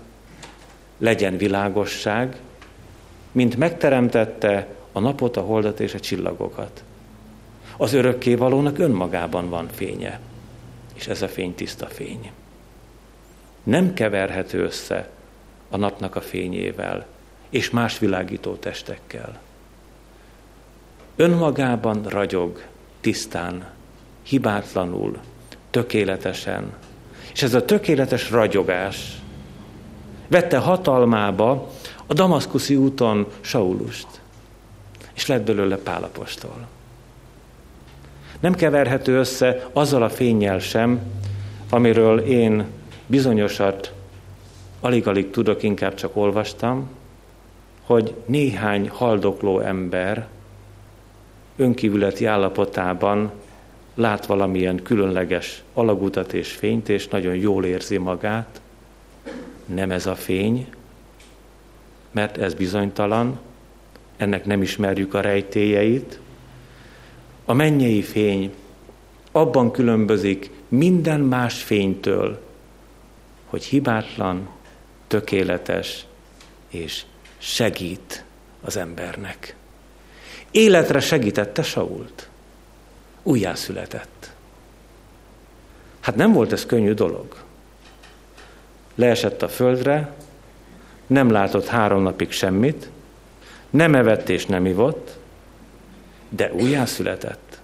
legyen 0.98 1.36
világosság, 1.36 2.36
mint 3.36 3.56
megteremtette 3.56 4.66
a 4.92 5.00
napot, 5.00 5.36
a 5.36 5.40
holdat 5.40 5.80
és 5.80 5.94
a 5.94 6.00
csillagokat. 6.00 6.84
Az 7.76 7.92
örökkévalónak 7.92 8.78
önmagában 8.78 9.48
van 9.48 9.68
fénye, 9.74 10.20
és 10.94 11.06
ez 11.06 11.22
a 11.22 11.28
fény 11.28 11.54
tiszta 11.54 11.86
fény. 11.86 12.30
Nem 13.62 13.94
keverhető 13.94 14.62
össze 14.62 15.08
a 15.70 15.76
napnak 15.76 16.16
a 16.16 16.20
fényével 16.20 17.06
és 17.50 17.70
más 17.70 17.98
világító 17.98 18.54
testekkel. 18.54 19.38
Önmagában 21.16 22.02
ragyog, 22.02 22.62
tisztán, 23.00 23.66
hibátlanul, 24.22 25.18
tökéletesen. 25.70 26.72
És 27.32 27.42
ez 27.42 27.54
a 27.54 27.64
tökéletes 27.64 28.30
ragyogás 28.30 29.20
vette 30.28 30.58
hatalmába 30.58 31.70
a 32.06 32.14
damaszkuszi 32.14 32.76
úton 32.76 33.26
Saulust, 33.40 34.06
és 35.14 35.26
lett 35.26 35.46
belőle 35.46 35.76
Pálapostól. 35.76 36.66
Nem 38.40 38.54
keverhető 38.54 39.18
össze 39.18 39.68
azzal 39.72 40.02
a 40.02 40.10
fényjel 40.10 40.58
sem, 40.58 41.00
amiről 41.70 42.18
én 42.18 42.64
bizonyosat 43.06 43.92
alig-alig 44.80 45.30
tudok, 45.30 45.62
inkább 45.62 45.94
csak 45.94 46.16
olvastam, 46.16 46.88
hogy 47.82 48.14
néhány 48.26 48.88
haldokló 48.88 49.60
ember 49.60 50.28
önkívületi 51.56 52.24
állapotában 52.24 53.30
lát 53.94 54.26
valamilyen 54.26 54.82
különleges 54.82 55.62
alagutat 55.74 56.32
és 56.32 56.52
fényt, 56.52 56.88
és 56.88 57.08
nagyon 57.08 57.34
jól 57.34 57.64
érzi 57.64 57.96
magát. 57.96 58.60
Nem 59.66 59.90
ez 59.90 60.06
a 60.06 60.14
fény, 60.14 60.68
mert 62.16 62.38
ez 62.38 62.54
bizonytalan, 62.54 63.38
ennek 64.16 64.44
nem 64.44 64.62
ismerjük 64.62 65.14
a 65.14 65.20
rejtélyeit. 65.20 66.20
A 67.44 67.52
mennyei 67.52 68.02
fény 68.02 68.54
abban 69.32 69.70
különbözik 69.70 70.50
minden 70.68 71.20
más 71.20 71.62
fénytől, 71.62 72.42
hogy 73.46 73.64
hibátlan, 73.64 74.48
tökéletes 75.06 76.06
és 76.68 77.04
segít 77.38 78.24
az 78.60 78.76
embernek. 78.76 79.54
Életre 80.50 81.00
segítette 81.00 81.62
Sault 81.62 82.28
újjászületett. 83.22 84.32
Hát 86.00 86.16
nem 86.16 86.32
volt 86.32 86.52
ez 86.52 86.66
könnyű 86.66 86.92
dolog. 86.92 87.36
Leesett 88.94 89.42
a 89.42 89.48
földre, 89.48 90.14
nem 91.06 91.30
látott 91.30 91.66
három 91.66 92.02
napig 92.02 92.30
semmit, 92.30 92.90
nem 93.70 93.94
evett 93.94 94.28
és 94.28 94.46
nem 94.46 94.66
ivott, 94.66 95.18
de 96.28 96.52
újjászületett. 96.52 97.60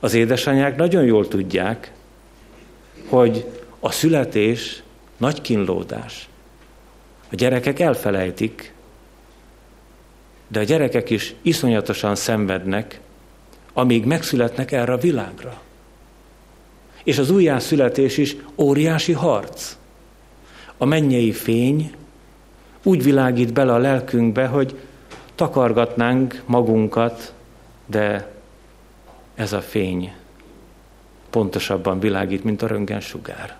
Az 0.00 0.14
édesanyák 0.14 0.76
nagyon 0.76 1.04
jól 1.04 1.28
tudják, 1.28 1.92
hogy 3.08 3.44
a 3.80 3.90
születés 3.90 4.82
nagy 5.16 5.40
kínlódás. 5.40 6.28
A 7.30 7.34
gyerekek 7.34 7.80
elfelejtik, 7.80 8.74
de 10.48 10.60
a 10.60 10.62
gyerekek 10.62 11.10
is 11.10 11.34
iszonyatosan 11.42 12.14
szenvednek, 12.14 13.00
amíg 13.72 14.04
megszületnek 14.04 14.72
erre 14.72 14.92
a 14.92 14.98
világra. 14.98 15.60
És 17.04 17.18
az 17.18 17.30
újjászületés 17.30 18.16
is 18.16 18.36
óriási 18.56 19.12
harc. 19.12 19.76
A 20.82 20.84
mennyei 20.84 21.32
fény 21.32 21.92
úgy 22.82 23.02
világít 23.02 23.52
bele 23.52 23.72
a 23.72 23.78
lelkünkbe, 23.78 24.46
hogy 24.46 24.78
takargatnánk 25.34 26.42
magunkat, 26.46 27.34
de 27.86 28.32
ez 29.34 29.52
a 29.52 29.60
fény 29.60 30.12
pontosabban 31.30 32.00
világít, 32.00 32.44
mint 32.44 32.62
a 32.62 32.66
röntgensugár. 32.66 33.58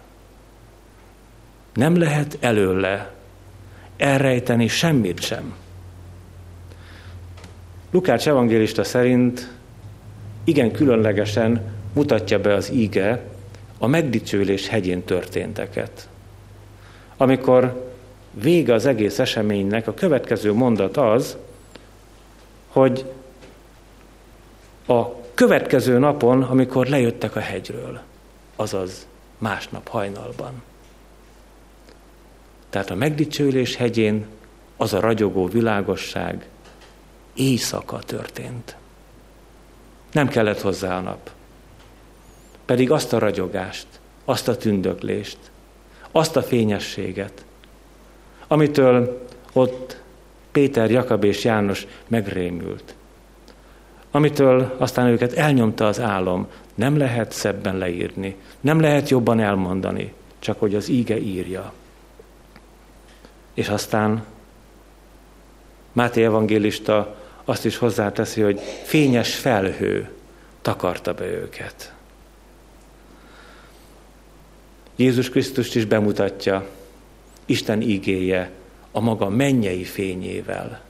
Nem 1.74 1.98
lehet 1.98 2.36
előle 2.40 3.14
elrejteni 3.96 4.68
semmit 4.68 5.20
sem. 5.20 5.54
Lukács 7.90 8.28
evangélista 8.28 8.84
szerint 8.84 9.52
igen 10.44 10.72
különlegesen 10.72 11.62
mutatja 11.92 12.40
be 12.40 12.54
az 12.54 12.70
íge 12.72 13.24
a 13.78 13.86
megdicsőlés 13.86 14.68
hegyén 14.68 15.04
történteket. 15.04 16.09
Amikor 17.20 17.92
vége 18.32 18.74
az 18.74 18.86
egész 18.86 19.18
eseménynek, 19.18 19.86
a 19.86 19.94
következő 19.94 20.52
mondat 20.52 20.96
az, 20.96 21.36
hogy 22.68 23.04
a 24.86 25.22
következő 25.34 25.98
napon, 25.98 26.42
amikor 26.42 26.86
lejöttek 26.86 27.36
a 27.36 27.40
hegyről, 27.40 28.00
azaz 28.56 29.06
másnap 29.38 29.88
hajnalban. 29.88 30.62
Tehát 32.70 32.90
a 32.90 32.94
megdicsőlés 32.94 33.76
hegyén 33.76 34.26
az 34.76 34.92
a 34.92 35.00
ragyogó 35.00 35.46
világosság 35.46 36.48
éjszaka 37.34 37.98
történt. 37.98 38.76
Nem 40.12 40.28
kellett 40.28 40.60
hozzá 40.60 40.96
a 40.96 41.00
nap. 41.00 41.30
Pedig 42.64 42.90
azt 42.90 43.12
a 43.12 43.18
ragyogást, 43.18 43.86
azt 44.24 44.48
a 44.48 44.56
tündöklést, 44.56 45.49
azt 46.12 46.36
a 46.36 46.42
fényességet, 46.42 47.44
amitől 48.46 49.26
ott 49.52 50.00
Péter, 50.52 50.90
Jakab 50.90 51.24
és 51.24 51.44
János 51.44 51.86
megrémült, 52.08 52.94
amitől 54.10 54.74
aztán 54.78 55.06
őket 55.06 55.32
elnyomta 55.32 55.86
az 55.86 56.00
álom, 56.00 56.46
nem 56.74 56.96
lehet 56.96 57.32
szebben 57.32 57.78
leírni, 57.78 58.36
nem 58.60 58.80
lehet 58.80 59.08
jobban 59.08 59.40
elmondani, 59.40 60.12
csak 60.38 60.60
hogy 60.60 60.74
az 60.74 60.88
íge 60.88 61.18
írja. 61.18 61.72
És 63.54 63.68
aztán 63.68 64.24
Máté 65.92 66.24
evangélista 66.24 67.16
azt 67.44 67.64
is 67.64 67.76
hozzáteszi, 67.76 68.40
hogy 68.40 68.60
fényes 68.84 69.34
felhő 69.34 70.10
takarta 70.62 71.14
be 71.14 71.24
őket. 71.24 71.94
Jézus 75.00 75.30
Krisztust 75.30 75.76
is 75.76 75.84
bemutatja 75.84 76.66
Isten 77.46 77.80
igéje 77.80 78.50
a 78.92 79.00
maga 79.00 79.28
mennyei 79.28 79.84
fényével. 79.84 80.80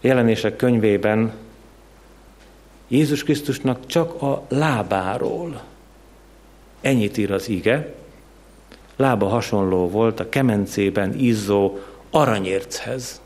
Jelenések 0.00 0.56
könyvében 0.56 1.32
Jézus 2.88 3.22
Krisztusnak 3.22 3.86
csak 3.86 4.22
a 4.22 4.46
lábáról. 4.48 5.62
Ennyit 6.80 7.16
ír 7.16 7.32
az 7.32 7.48
ige. 7.48 7.94
Lába 8.96 9.28
hasonló 9.28 9.88
volt 9.88 10.20
a 10.20 10.28
kemencében 10.28 11.14
izzó 11.14 11.78
aranyérchez. 12.10 13.20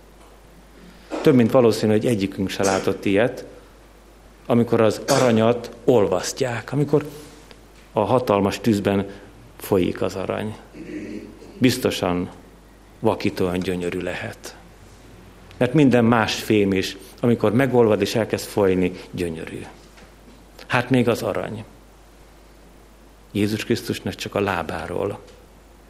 Több 1.22 1.34
mint 1.34 1.50
valószínű, 1.50 1.92
hogy 1.92 2.06
egyikünk 2.06 2.48
se 2.48 2.64
látott 2.64 3.04
ilyet, 3.04 3.44
amikor 4.46 4.80
az 4.80 5.00
aranyat 5.06 5.70
olvasztják, 5.84 6.72
amikor 6.72 7.04
a 8.00 8.04
hatalmas 8.04 8.60
tűzben 8.60 9.06
folyik 9.56 10.02
az 10.02 10.14
arany. 10.14 10.56
Biztosan 11.58 12.30
vakítóan 12.98 13.58
gyönyörű 13.58 13.98
lehet. 13.98 14.56
Mert 15.56 15.72
minden 15.72 16.04
más 16.04 16.34
fém 16.34 16.72
is, 16.72 16.96
amikor 17.20 17.52
megolvad 17.52 18.00
és 18.00 18.14
elkezd 18.14 18.46
folyni, 18.46 18.92
gyönyörű. 19.10 19.64
Hát 20.66 20.90
még 20.90 21.08
az 21.08 21.22
arany. 21.22 21.64
Jézus 23.32 23.64
Krisztusnak 23.64 24.14
csak 24.14 24.34
a 24.34 24.40
lábáról 24.40 25.20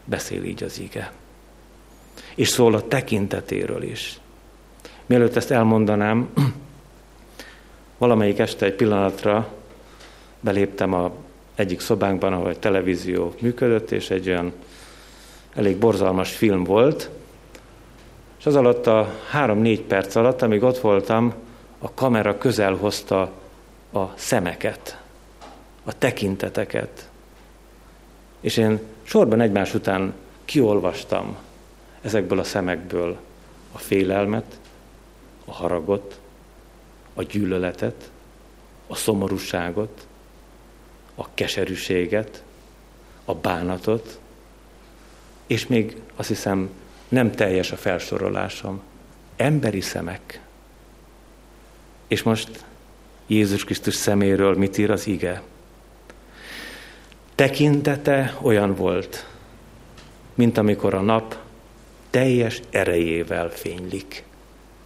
beszél 0.05 0.45
így 0.45 0.63
az 0.63 0.79
ige. 0.79 1.13
És 2.35 2.49
szól 2.49 2.75
a 2.75 2.89
tekintetéről 2.89 3.83
is. 3.83 4.21
Mielőtt 5.07 5.37
ezt 5.37 5.51
elmondanám, 5.51 6.29
valamelyik 7.99 8.39
este 8.39 8.67
egy 8.67 8.75
pillanatra 8.75 9.53
beléptem 10.41 10.93
a 10.93 11.13
egyik 11.59 11.81
szobánkban, 11.81 12.33
ahol 12.33 12.49
egy 12.49 12.59
televízió 12.59 13.35
működött, 13.41 13.91
és 13.91 14.11
egy 14.11 14.29
olyan 14.29 14.53
elég 15.55 15.77
borzalmas 15.77 16.33
film 16.33 16.65
volt, 16.65 17.11
és 18.39 18.47
az 18.47 18.57
alatt 18.57 18.87
a 18.87 19.15
három-négy 19.31 19.81
perc 19.81 20.15
alatt, 20.15 20.43
amíg 20.43 20.63
ott 20.63 20.79
voltam, 20.79 21.35
a 21.79 21.95
kamera 21.95 22.39
közel 22.39 22.75
hozta 22.75 23.21
a 23.93 24.05
szemeket, 24.15 25.03
a 25.85 25.99
tekinteteket. 25.99 27.09
És 28.41 28.57
én 28.57 28.81
sorban 29.03 29.41
egymás 29.41 29.75
után 29.75 30.15
kiolvastam 30.45 31.37
ezekből 32.01 32.39
a 32.39 32.45
szemekből 32.45 33.19
a 33.73 33.79
félelmet, 33.79 34.61
a 35.45 35.53
haragot, 35.53 36.21
a 37.15 37.23
gyűlöletet, 37.23 38.11
a 38.87 38.95
szomorúságot, 38.95 40.08
a 41.19 41.27
keserűséget, 41.35 42.43
a 43.25 43.35
bánatot, 43.35 44.19
és 45.47 45.67
még 45.67 45.97
azt 46.17 46.29
hiszem 46.29 46.71
nem 47.09 47.31
teljes 47.31 47.73
a 47.73 47.77
felsorolásom. 47.77 48.81
Emberi 49.37 49.81
szemek. 49.81 50.41
És 52.07 52.23
most 52.23 52.65
Jézus 53.27 53.65
Krisztus 53.65 53.95
szeméről 53.95 54.57
mit 54.57 54.79
ír 54.79 54.91
az 54.91 55.07
ige? 55.07 55.43
Tekintete 57.35 58.37
olyan 58.43 58.75
volt, 58.75 59.27
mint 60.35 60.59
amikor 60.59 60.95
a 60.95 61.01
nap 61.01 61.37
teljes 62.11 62.61
erejével 62.71 63.51
fénylik. 63.51 64.25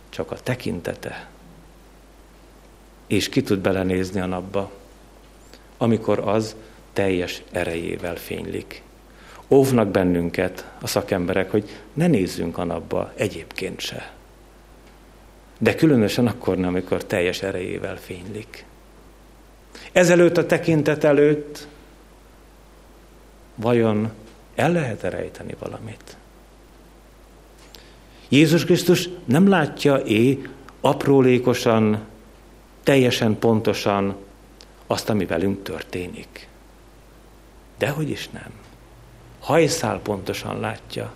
Csak 0.08 0.30
a 0.30 0.40
tekintete. 0.40 1.28
És 3.06 3.28
ki 3.28 3.42
tud 3.42 3.58
belenézni 3.58 4.20
a 4.20 4.26
napba, 4.26 4.81
amikor 5.82 6.18
az 6.18 6.56
teljes 6.92 7.42
erejével 7.52 8.16
fénylik 8.16 8.82
óvnak 9.48 9.88
bennünket 9.88 10.70
a 10.80 10.86
szakemberek, 10.86 11.50
hogy 11.50 11.68
ne 11.92 12.06
nézzünk 12.06 12.58
a 12.58 12.64
napba 12.64 13.12
egyébként 13.16 13.80
se. 13.80 14.12
De 15.58 15.74
különösen 15.74 16.26
akkor 16.26 16.56
nem, 16.56 16.68
amikor 16.68 17.04
teljes 17.04 17.42
erejével 17.42 17.96
fénylik. 17.96 18.64
Ezelőtt 19.92 20.36
a 20.36 20.46
tekintet 20.46 21.04
előtt 21.04 21.66
vajon 23.54 24.12
el 24.54 24.72
lehet 24.72 25.02
rejteni 25.02 25.54
valamit? 25.58 26.16
Jézus 28.28 28.64
Krisztus 28.64 29.08
nem 29.24 29.48
látja 29.48 29.96
é 29.96 30.42
aprólékosan, 30.80 32.00
teljesen 32.82 33.38
pontosan 33.38 34.16
azt, 34.92 35.08
ami 35.08 35.24
velünk 35.24 35.62
történik. 35.62 36.48
Dehogy 37.78 38.10
is 38.10 38.28
nem 38.28 38.52
hajszál 39.42 40.00
pontosan 40.00 40.60
látja. 40.60 41.14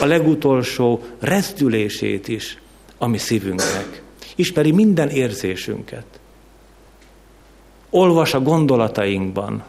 A 0.00 0.04
legutolsó 0.04 1.02
rezdülését 1.18 2.28
is, 2.28 2.58
ami 2.98 3.18
szívünknek. 3.18 4.02
Ismeri 4.34 4.70
minden 4.70 5.08
érzésünket. 5.08 6.20
Olvas 7.90 8.34
a 8.34 8.40
gondolatainkban. 8.40 9.64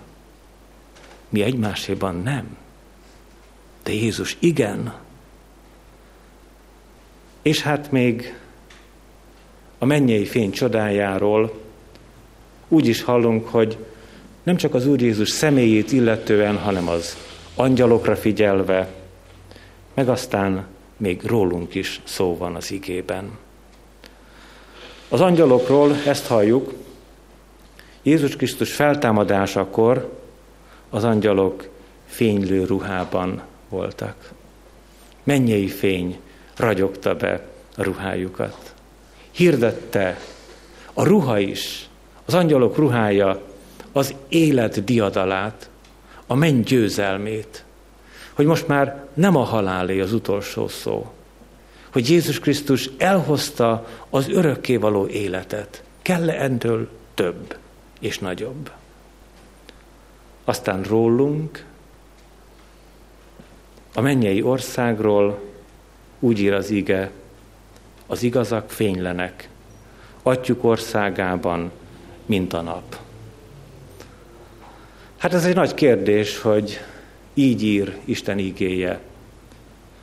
Mi 1.29 1.41
egymáséban 1.41 2.21
nem. 2.21 2.57
De 3.83 3.93
Jézus 3.93 4.37
igen. 4.39 4.93
És 7.41 7.61
hát 7.61 7.91
még 7.91 8.39
a 9.77 9.85
mennyei 9.85 10.25
fény 10.25 10.51
csodájáról 10.51 11.59
úgy 12.69 12.87
is 12.87 13.03
hallunk, 13.03 13.47
hogy 13.47 13.77
nem 14.43 14.55
csak 14.55 14.73
az 14.73 14.87
Úr 14.87 15.01
Jézus 15.01 15.29
személyét 15.29 15.91
illetően, 15.91 16.57
hanem 16.57 16.87
az 16.87 17.17
angyalokra 17.55 18.15
figyelve, 18.15 18.93
meg 19.93 20.09
aztán 20.09 20.65
még 20.97 21.21
rólunk 21.25 21.75
is 21.75 22.01
szó 22.03 22.37
van 22.37 22.55
az 22.55 22.71
igében. 22.71 23.37
Az 25.09 25.21
angyalokról 25.21 25.95
ezt 26.05 26.27
halljuk, 26.27 26.73
Jézus 28.03 28.35
Krisztus 28.35 28.73
feltámadásakor 28.73 30.13
az 30.89 31.03
angyalok 31.03 31.69
fénylő 32.05 32.65
ruhában 32.65 33.41
voltak. 33.69 34.31
Mennyei 35.23 35.67
fény 35.67 36.19
ragyogta 36.55 37.15
be 37.15 37.47
a 37.77 37.83
ruhájukat. 37.83 38.73
Hirdette 39.31 40.19
a 40.93 41.03
ruha 41.03 41.39
is, 41.39 41.88
az 42.29 42.35
angyalok 42.35 42.77
ruhája 42.77 43.41
az 43.91 44.13
élet 44.27 44.83
diadalát, 44.83 45.69
a 46.27 46.35
menny 46.35 46.61
győzelmét, 46.61 47.63
hogy 48.33 48.45
most 48.45 48.67
már 48.67 49.07
nem 49.13 49.35
a 49.35 49.43
halálé 49.43 49.99
az 49.99 50.13
utolsó 50.13 50.67
szó, 50.67 51.11
hogy 51.91 52.09
Jézus 52.09 52.39
Krisztus 52.39 52.89
elhozta 52.97 53.87
az 54.09 54.29
örökkévaló 54.29 55.07
életet. 55.07 55.83
Kell-e 56.01 56.49
több 57.13 57.57
és 57.99 58.19
nagyobb? 58.19 58.71
Aztán 60.43 60.83
rólunk, 60.83 61.65
a 63.93 64.01
mennyei 64.01 64.41
országról 64.41 65.41
úgy 66.19 66.39
ír 66.39 66.53
az 66.53 66.69
ige, 66.69 67.11
az 68.07 68.23
igazak 68.23 68.69
fénylenek, 68.69 69.49
atyuk 70.23 70.63
országában, 70.63 71.71
mint 72.29 72.53
a 72.53 72.61
nap. 72.61 72.97
Hát 75.17 75.33
ez 75.33 75.45
egy 75.45 75.55
nagy 75.55 75.73
kérdés, 75.73 76.39
hogy 76.39 76.79
így 77.33 77.63
ír 77.63 77.97
Isten 78.05 78.37
igéje 78.37 78.99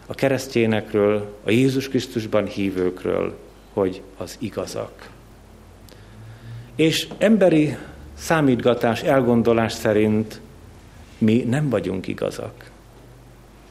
a 0.07 0.15
keresztényekről, 0.15 1.37
a 1.45 1.51
Jézus 1.51 1.89
Krisztusban 1.89 2.47
hívőkről, 2.47 3.39
hogy 3.73 4.03
az 4.17 4.37
igazak. 4.39 5.09
És 6.75 7.09
emberi 7.19 7.77
számítgatás, 8.15 9.03
elgondolás 9.03 9.73
szerint 9.73 10.41
mi 11.19 11.45
nem 11.49 11.69
vagyunk 11.69 12.07
igazak. 12.07 12.71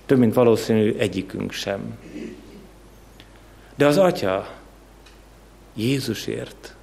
Több 0.05 0.17
mint 0.17 0.33
valószínű 0.33 0.95
egyikünk 0.97 1.51
sem. 1.51 1.97
De 3.75 3.85
az 3.85 3.97
Atya 3.97 4.53
Jézusért, 5.73 6.75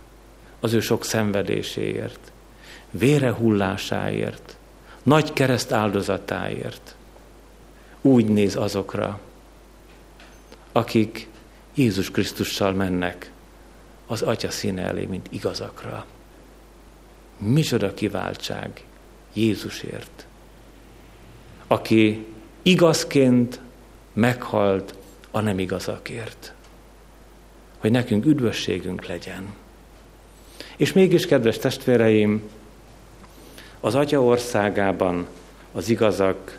az 0.62 0.72
ő 0.72 0.80
sok 0.80 1.04
szenvedéséért, 1.04 2.32
vére 2.90 3.32
hullásáért, 3.32 4.56
nagy 5.02 5.32
kereszt 5.32 5.72
áldozatáért. 5.72 6.94
Úgy 8.00 8.26
néz 8.26 8.56
azokra, 8.56 9.20
akik 10.72 11.28
Jézus 11.74 12.10
Krisztussal 12.10 12.72
mennek 12.72 13.30
az 14.06 14.22
Atya 14.22 14.50
színe 14.50 14.82
elé, 14.82 15.04
mint 15.04 15.26
igazakra. 15.30 16.06
Micsoda 17.38 17.94
kiváltság 17.94 18.84
Jézusért, 19.32 20.26
aki 21.66 22.26
igazként 22.62 23.60
meghalt 24.12 24.94
a 25.30 25.40
nem 25.40 25.58
igazakért. 25.58 26.54
Hogy 27.78 27.90
nekünk 27.90 28.24
üdvösségünk 28.26 29.06
legyen. 29.06 29.54
És 30.76 30.92
mégis, 30.92 31.26
kedves 31.26 31.58
testvéreim, 31.58 32.42
az 33.80 33.94
Atya 33.94 34.22
országában 34.22 35.26
az 35.72 35.88
igazak 35.88 36.58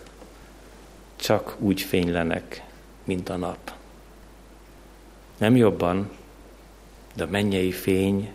csak 1.16 1.56
úgy 1.60 1.82
fénylenek, 1.82 2.64
mint 3.04 3.30
a 3.30 3.36
nap. 3.36 3.72
Nem 5.38 5.56
jobban, 5.56 6.10
de 7.16 7.24
a 7.24 7.28
mennyei 7.30 7.72
fény 7.72 8.32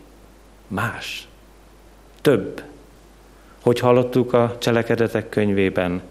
más, 0.67 1.29
több. 2.21 2.63
Hogy 3.61 3.79
hallottuk 3.79 4.33
a 4.33 4.57
cselekedetek 4.59 5.29
könyvében, 5.29 6.03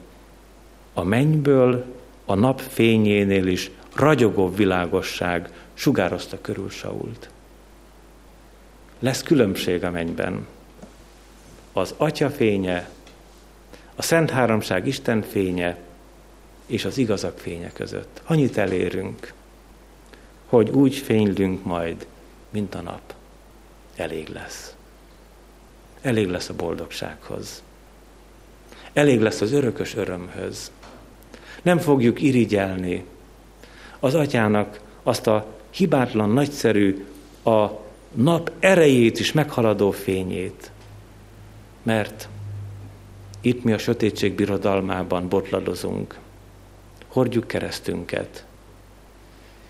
a 0.93 1.03
mennyből 1.03 1.85
a 2.25 2.35
nap 2.35 2.59
fényénél 2.59 3.47
is 3.47 3.71
ragyogó 3.95 4.53
világosság 4.53 5.49
sugározta 5.73 6.41
körül 6.41 6.69
Sault. 6.69 7.29
Lesz 8.99 9.23
különbség 9.23 9.83
a 9.83 9.91
mennyben. 9.91 10.47
Az 11.73 11.93
Atya 11.97 12.29
fénye, 12.29 12.89
a 13.95 14.01
Szent 14.01 14.29
Háromság 14.29 14.87
Isten 14.87 15.21
fénye 15.21 15.77
és 16.65 16.85
az 16.85 16.97
igazak 16.97 17.37
fénye 17.37 17.71
között. 17.73 18.21
Annyit 18.25 18.57
elérünk, 18.57 19.33
hogy 20.45 20.69
úgy 20.69 20.95
fénylünk 20.95 21.63
majd, 21.63 22.07
mint 22.49 22.75
a 22.75 22.81
nap. 22.81 23.13
Elég 23.95 24.27
lesz. 24.27 24.75
Elég 26.01 26.27
lesz 26.27 26.49
a 26.49 26.53
boldogsághoz. 26.53 27.63
Elég 28.93 29.21
lesz 29.21 29.41
az 29.41 29.51
örökös 29.51 29.95
örömhöz. 29.95 30.71
Nem 31.61 31.77
fogjuk 31.77 32.21
irigyelni 32.21 33.05
az 33.99 34.15
atyának 34.15 34.79
azt 35.03 35.27
a 35.27 35.45
hibátlan, 35.69 36.29
nagyszerű, 36.29 37.05
a 37.43 37.86
nap 38.13 38.51
erejét 38.59 39.19
is 39.19 39.31
meghaladó 39.31 39.91
fényét. 39.91 40.71
Mert 41.83 42.29
itt 43.41 43.63
mi 43.63 43.73
a 43.73 43.77
sötétség 43.77 44.33
birodalmában 44.33 45.29
botladozunk. 45.29 46.19
Hordjuk 47.07 47.47
keresztünket. 47.47 48.45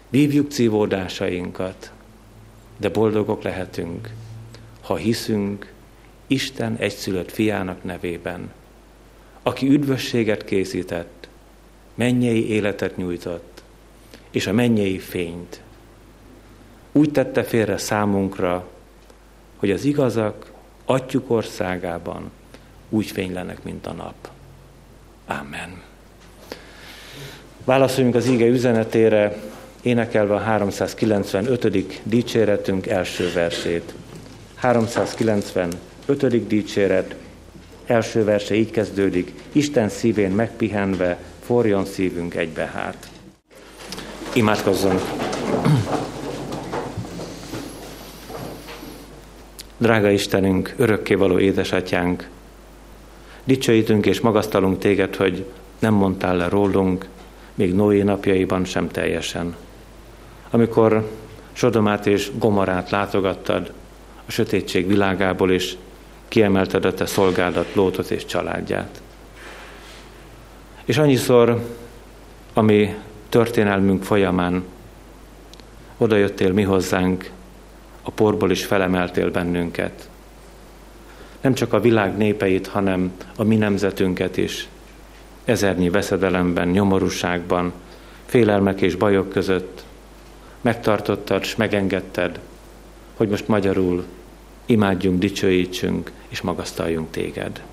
Vívjuk 0.09 0.51
cívódásainkat, 0.51 1.91
de 2.77 2.89
boldogok 2.89 3.41
lehetünk, 3.41 4.13
ha 4.81 4.95
hiszünk 4.95 5.73
Isten 6.27 6.75
egyszülött 6.75 7.31
fiának 7.31 7.83
nevében, 7.83 8.51
aki 9.43 9.67
üdvösséget 9.69 10.43
készített, 10.43 11.27
mennyei 11.95 12.49
életet 12.49 12.97
nyújtott, 12.97 13.63
és 14.31 14.47
a 14.47 14.53
mennyei 14.53 14.99
fényt. 14.99 15.61
Úgy 16.97 17.11
tette 17.11 17.43
félre 17.43 17.77
számunkra, 17.77 18.67
hogy 19.55 19.71
az 19.71 19.83
igazak 19.83 20.51
atyuk 20.85 21.29
országában 21.29 22.31
úgy 22.89 23.05
fénylenek, 23.05 23.63
mint 23.63 23.87
a 23.87 23.91
nap. 23.91 24.29
Amen. 25.27 25.81
Válaszoljunk 27.65 28.15
az 28.15 28.27
íge 28.27 28.45
üzenetére, 28.45 29.41
énekelve 29.81 30.33
a 30.33 30.39
395. 30.39 32.03
dicséretünk 32.03 32.87
első 32.87 33.31
versét. 33.33 33.93
395. 34.55 36.47
dicséret, 36.47 37.15
első 37.85 38.23
verse 38.23 38.55
így 38.55 38.71
kezdődik, 38.71 39.33
Isten 39.51 39.89
szívén 39.89 40.31
megpihenve, 40.31 41.17
forjon 41.45 41.85
szívünk 41.85 42.35
egybe 42.35 42.65
hát. 42.65 43.09
Imádkozzunk! 44.33 45.01
Drága 49.77 50.09
Istenünk, 50.09 50.73
örökkévaló 50.77 51.39
édesatyánk, 51.39 52.29
dicsőítünk 53.43 54.05
és 54.05 54.19
magasztalunk 54.19 54.79
téged, 54.79 55.15
hogy 55.15 55.45
nem 55.79 55.93
mondtál 55.93 56.35
le 56.35 56.49
rólunk, 56.49 57.05
még 57.55 57.73
Noé 57.73 58.01
napjaiban 58.01 58.65
sem 58.65 58.87
teljesen. 58.87 59.55
Amikor 60.49 61.09
Sodomát 61.51 62.05
és 62.05 62.31
Gomorát 62.37 62.89
látogattad 62.89 63.71
a 64.25 64.31
sötétség 64.31 64.87
világából, 64.87 65.51
és 65.51 65.75
kiemelted 66.27 66.85
a 66.85 66.93
te 66.93 67.05
szolgálat 67.05 67.73
Lótot 67.73 68.11
és 68.11 68.25
családját. 68.25 69.01
És 70.85 70.97
annyiszor, 70.97 71.61
ami 72.53 72.95
történelmünk 73.29 74.03
folyamán 74.03 74.63
odajöttél 75.97 76.51
mi 76.53 76.63
hozzánk, 76.63 77.29
a 78.07 78.11
porból 78.11 78.51
is 78.51 78.65
felemeltél 78.65 79.31
bennünket. 79.31 80.09
Nem 81.41 81.53
csak 81.53 81.73
a 81.73 81.79
világ 81.79 82.17
népeit, 82.17 82.67
hanem 82.67 83.11
a 83.35 83.43
mi 83.43 83.55
nemzetünket 83.55 84.37
is 84.37 84.67
ezernyi 85.45 85.89
veszedelemben, 85.89 86.67
nyomorúságban, 86.67 87.73
félelmek 88.25 88.81
és 88.81 88.95
bajok 88.95 89.29
között 89.29 89.83
megtartottad 90.61 91.41
és 91.41 91.55
megengedted, 91.55 92.39
hogy 93.15 93.29
most 93.29 93.47
magyarul 93.47 94.05
imádjunk, 94.65 95.19
dicsőítsünk 95.19 96.11
és 96.27 96.41
magasztaljunk 96.41 97.11
téged. 97.11 97.63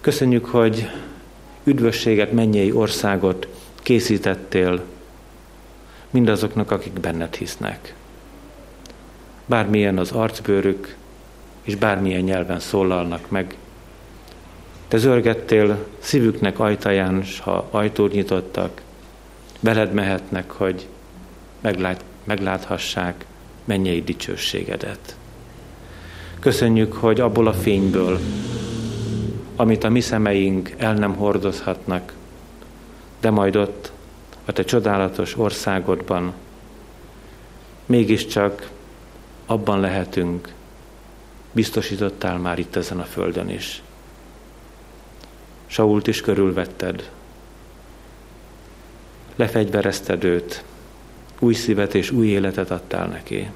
Köszönjük, 0.00 0.44
hogy 0.44 0.90
üdvösséget, 1.64 2.32
mennyei 2.32 2.72
országot 2.72 3.48
készítettél 3.82 4.82
mindazoknak, 6.10 6.70
akik 6.70 6.92
benned 6.92 7.34
hisznek. 7.34 7.94
Bármilyen 9.50 9.98
az 9.98 10.10
arcbőrük, 10.12 10.96
és 11.62 11.74
bármilyen 11.74 12.22
nyelven 12.22 12.60
szólalnak 12.60 13.30
meg, 13.30 13.56
te 14.88 14.96
zörgettél 14.96 15.86
szívüknek 15.98 16.58
ajtaján, 16.58 17.22
s 17.22 17.40
ha 17.40 17.68
ajtót 17.70 18.12
nyitottak, 18.12 18.82
veled 19.60 19.92
mehetnek, 19.92 20.50
hogy 20.50 20.86
meglát, 21.60 22.04
megláthassák 22.24 23.24
mennyei 23.64 24.02
dicsőségedet. 24.02 25.16
Köszönjük, 26.40 26.92
hogy 26.92 27.20
abból 27.20 27.46
a 27.46 27.52
fényből, 27.52 28.18
amit 29.56 29.84
a 29.84 29.88
mi 29.88 30.00
szemeink 30.00 30.74
el 30.76 30.94
nem 30.94 31.14
hordozhatnak, 31.14 32.12
de 33.20 33.30
majd 33.30 33.56
ott, 33.56 33.92
a 34.44 34.52
te 34.52 34.64
csodálatos 34.64 35.38
országodban, 35.38 36.32
mégiscsak 37.86 38.70
abban 39.50 39.80
lehetünk, 39.80 40.52
biztosítottál 41.52 42.38
már 42.38 42.58
itt 42.58 42.76
ezen 42.76 43.00
a 43.00 43.04
földön 43.04 43.48
is. 43.48 43.82
Sault 45.66 46.06
is 46.06 46.20
körülvetted, 46.20 47.10
lefegyverezted 49.36 50.24
őt, 50.24 50.64
új 51.38 51.54
szívet 51.54 51.94
és 51.94 52.10
új 52.10 52.26
életet 52.26 52.70
adtál 52.70 53.06
neki. 53.06 53.50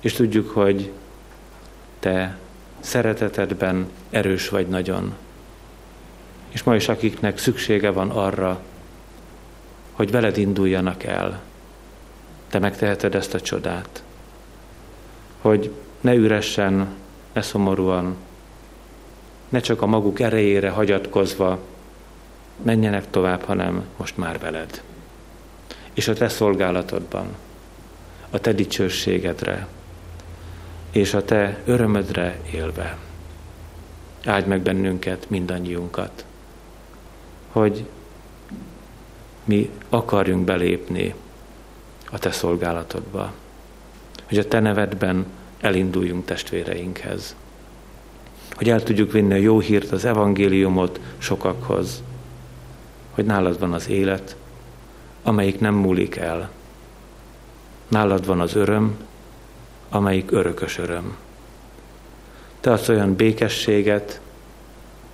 És 0.00 0.12
tudjuk, 0.12 0.50
hogy 0.50 0.92
te 1.98 2.38
szeretetedben 2.80 3.90
erős 4.10 4.48
vagy 4.48 4.68
nagyon. 4.68 5.14
És 6.48 6.62
ma 6.62 6.74
is 6.74 6.88
akiknek 6.88 7.38
szüksége 7.38 7.90
van 7.90 8.10
arra, 8.10 8.62
hogy 9.92 10.10
veled 10.10 10.36
induljanak 10.36 11.04
el, 11.04 11.42
te 12.48 12.58
megteheted 12.58 13.14
ezt 13.14 13.34
a 13.34 13.40
csodát. 13.40 14.02
Hogy 15.40 15.70
ne 16.00 16.14
üresen, 16.14 16.88
ne 17.32 17.42
szomorúan, 17.42 18.16
ne 19.48 19.60
csak 19.60 19.82
a 19.82 19.86
maguk 19.86 20.20
erejére 20.20 20.70
hagyatkozva 20.70 21.58
menjenek 22.62 23.10
tovább, 23.10 23.42
hanem 23.42 23.84
most 23.96 24.16
már 24.16 24.38
veled. 24.38 24.82
És 25.92 26.08
a 26.08 26.12
te 26.12 26.28
szolgálatodban, 26.28 27.26
a 28.30 28.38
te 28.38 28.52
dicsőségedre, 28.52 29.66
és 30.90 31.14
a 31.14 31.24
te 31.24 31.58
örömödre 31.64 32.40
élve. 32.52 32.96
Áld 34.24 34.46
meg 34.46 34.60
bennünket, 34.60 35.30
mindannyiunkat, 35.30 36.24
hogy 37.52 37.86
mi 39.44 39.70
akarjunk 39.88 40.44
belépni 40.44 41.14
a 42.10 42.18
te 42.18 42.30
szolgálatodba, 42.30 43.32
hogy 44.28 44.38
a 44.38 44.48
te 44.48 44.60
nevedben 44.60 45.26
elinduljunk 45.60 46.24
testvéreinkhez 46.24 47.36
hogy 48.58 48.70
el 48.70 48.82
tudjuk 48.82 49.12
vinni 49.12 49.32
a 49.32 49.36
jó 49.36 49.58
hírt, 49.58 49.92
az 49.92 50.04
evangéliumot 50.04 51.00
sokakhoz, 51.18 52.02
hogy 53.10 53.24
nálad 53.24 53.58
van 53.58 53.72
az 53.72 53.88
élet, 53.88 54.36
amelyik 55.22 55.60
nem 55.60 55.74
múlik 55.74 56.16
el. 56.16 56.50
Nálad 57.88 58.26
van 58.26 58.40
az 58.40 58.54
öröm, 58.54 58.96
amelyik 59.88 60.30
örökös 60.30 60.78
öröm. 60.78 61.16
Te 62.60 62.72
adsz 62.72 62.88
olyan 62.88 63.14
békességet, 63.14 64.20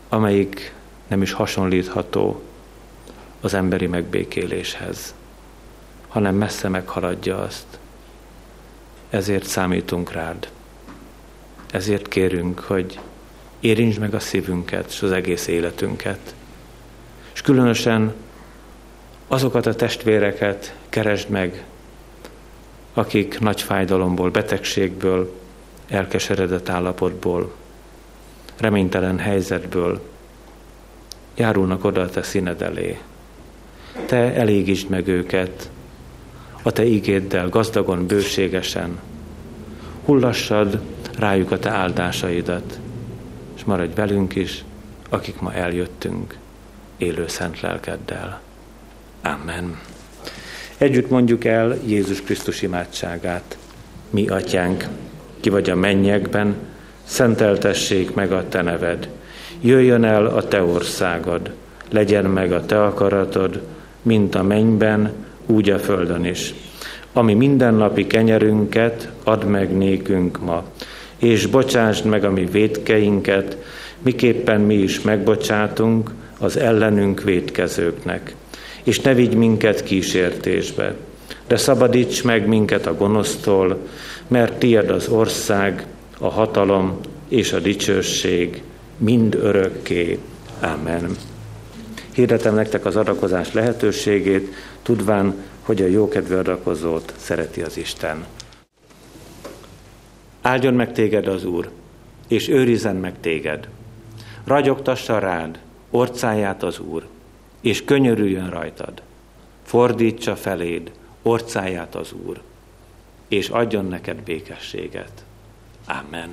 amelyik 0.08 0.74
nem 1.06 1.22
is 1.22 1.32
hasonlítható 1.32 2.42
az 3.40 3.54
emberi 3.54 3.86
megbékéléshez, 3.86 5.14
hanem 6.08 6.34
messze 6.34 6.68
meghaladja 6.68 7.38
azt. 7.38 7.78
Ezért 9.14 9.46
számítunk 9.46 10.12
rád. 10.12 10.48
Ezért 11.70 12.08
kérünk, 12.08 12.58
hogy 12.58 13.00
érintsd 13.60 13.98
meg 13.98 14.14
a 14.14 14.20
szívünket 14.20 14.86
és 14.88 15.02
az 15.02 15.12
egész 15.12 15.46
életünket. 15.46 16.34
És 17.32 17.40
különösen 17.40 18.14
azokat 19.28 19.66
a 19.66 19.74
testvéreket 19.74 20.74
keresd 20.88 21.28
meg, 21.28 21.64
akik 22.94 23.38
nagy 23.38 23.62
fájdalomból, 23.62 24.30
betegségből, 24.30 25.34
elkeseredett 25.88 26.68
állapotból, 26.68 27.54
reménytelen 28.56 29.18
helyzetből 29.18 30.00
járulnak 31.34 31.84
oda 31.84 32.00
a 32.00 32.10
te 32.10 32.22
színed 32.22 32.62
elé. 32.62 32.98
Te 34.06 34.16
elégítsd 34.16 34.88
meg 34.88 35.08
őket 35.08 35.70
a 36.66 36.72
te 36.72 36.84
ígéddel, 36.84 37.48
gazdagon, 37.48 38.06
bőségesen. 38.06 38.98
Hullassad 40.04 40.80
rájuk 41.18 41.50
a 41.50 41.58
te 41.58 41.70
áldásaidat, 41.70 42.78
és 43.56 43.64
maradj 43.64 43.94
velünk 43.94 44.34
is, 44.34 44.64
akik 45.08 45.40
ma 45.40 45.52
eljöttünk, 45.52 46.36
élő 46.96 47.24
szent 47.28 47.60
lelkeddel. 47.60 48.40
Amen. 49.22 49.78
Együtt 50.78 51.10
mondjuk 51.10 51.44
el 51.44 51.78
Jézus 51.86 52.22
Krisztus 52.22 52.62
imádságát. 52.62 53.56
Mi, 54.10 54.26
atyánk, 54.26 54.84
ki 55.40 55.48
vagy 55.48 55.70
a 55.70 55.74
mennyekben, 55.74 56.54
szenteltessék 57.04 58.14
meg 58.14 58.32
a 58.32 58.48
te 58.48 58.62
neved. 58.62 59.08
Jöjjön 59.60 60.04
el 60.04 60.26
a 60.26 60.48
te 60.48 60.62
országod, 60.62 61.52
legyen 61.90 62.24
meg 62.24 62.52
a 62.52 62.66
te 62.66 62.84
akaratod, 62.84 63.62
mint 64.02 64.34
a 64.34 64.42
mennyben, 64.42 65.12
úgy 65.46 65.70
a 65.70 65.78
földön 65.78 66.24
is. 66.24 66.54
Ami 67.12 67.34
mindennapi 67.34 68.06
kenyerünket 68.06 69.08
add 69.24 69.44
meg 69.44 69.76
nékünk 69.76 70.44
ma, 70.44 70.64
és 71.18 71.46
bocsásd 71.46 72.04
meg 72.04 72.24
a 72.24 72.30
mi 72.30 72.44
védkeinket, 72.44 73.56
miképpen 74.02 74.60
mi 74.60 74.74
is 74.74 75.00
megbocsátunk 75.00 76.10
az 76.38 76.56
ellenünk 76.56 77.22
védkezőknek. 77.22 78.34
És 78.82 79.00
ne 79.00 79.14
vigy 79.14 79.34
minket 79.34 79.82
kísértésbe, 79.82 80.94
de 81.46 81.56
szabadíts 81.56 82.24
meg 82.24 82.46
minket 82.46 82.86
a 82.86 82.94
gonosztól, 82.94 83.78
mert 84.28 84.58
tied 84.58 84.90
az 84.90 85.08
ország, 85.08 85.86
a 86.18 86.28
hatalom 86.28 86.98
és 87.28 87.52
a 87.52 87.58
dicsőség 87.58 88.62
mind 88.98 89.34
örökké. 89.34 90.18
Amen. 90.60 91.16
Hirdetem 92.14 92.54
nektek 92.54 92.84
az 92.84 92.96
adakozás 92.96 93.52
lehetőségét, 93.52 94.54
tudván, 94.82 95.34
hogy 95.62 95.82
a 95.82 95.86
jókedvű 95.86 96.34
adakozót 96.34 97.14
szereti 97.16 97.62
az 97.62 97.76
Isten. 97.76 98.24
Áldjon 100.42 100.74
meg 100.74 100.92
téged 100.92 101.26
az 101.26 101.44
Úr, 101.44 101.70
és 102.28 102.48
őrizzen 102.48 102.96
meg 102.96 103.20
téged. 103.20 103.68
Ragyogtassa 104.44 105.18
rád 105.18 105.58
orcáját 105.90 106.62
az 106.62 106.78
Úr, 106.78 107.06
és 107.60 107.84
könyörüljön 107.84 108.50
rajtad. 108.50 109.02
Fordítsa 109.62 110.36
feléd 110.36 110.90
orcáját 111.22 111.94
az 111.94 112.12
Úr, 112.26 112.40
és 113.28 113.48
adjon 113.48 113.84
neked 113.84 114.16
békességet. 114.16 115.24
Amen. 115.86 116.28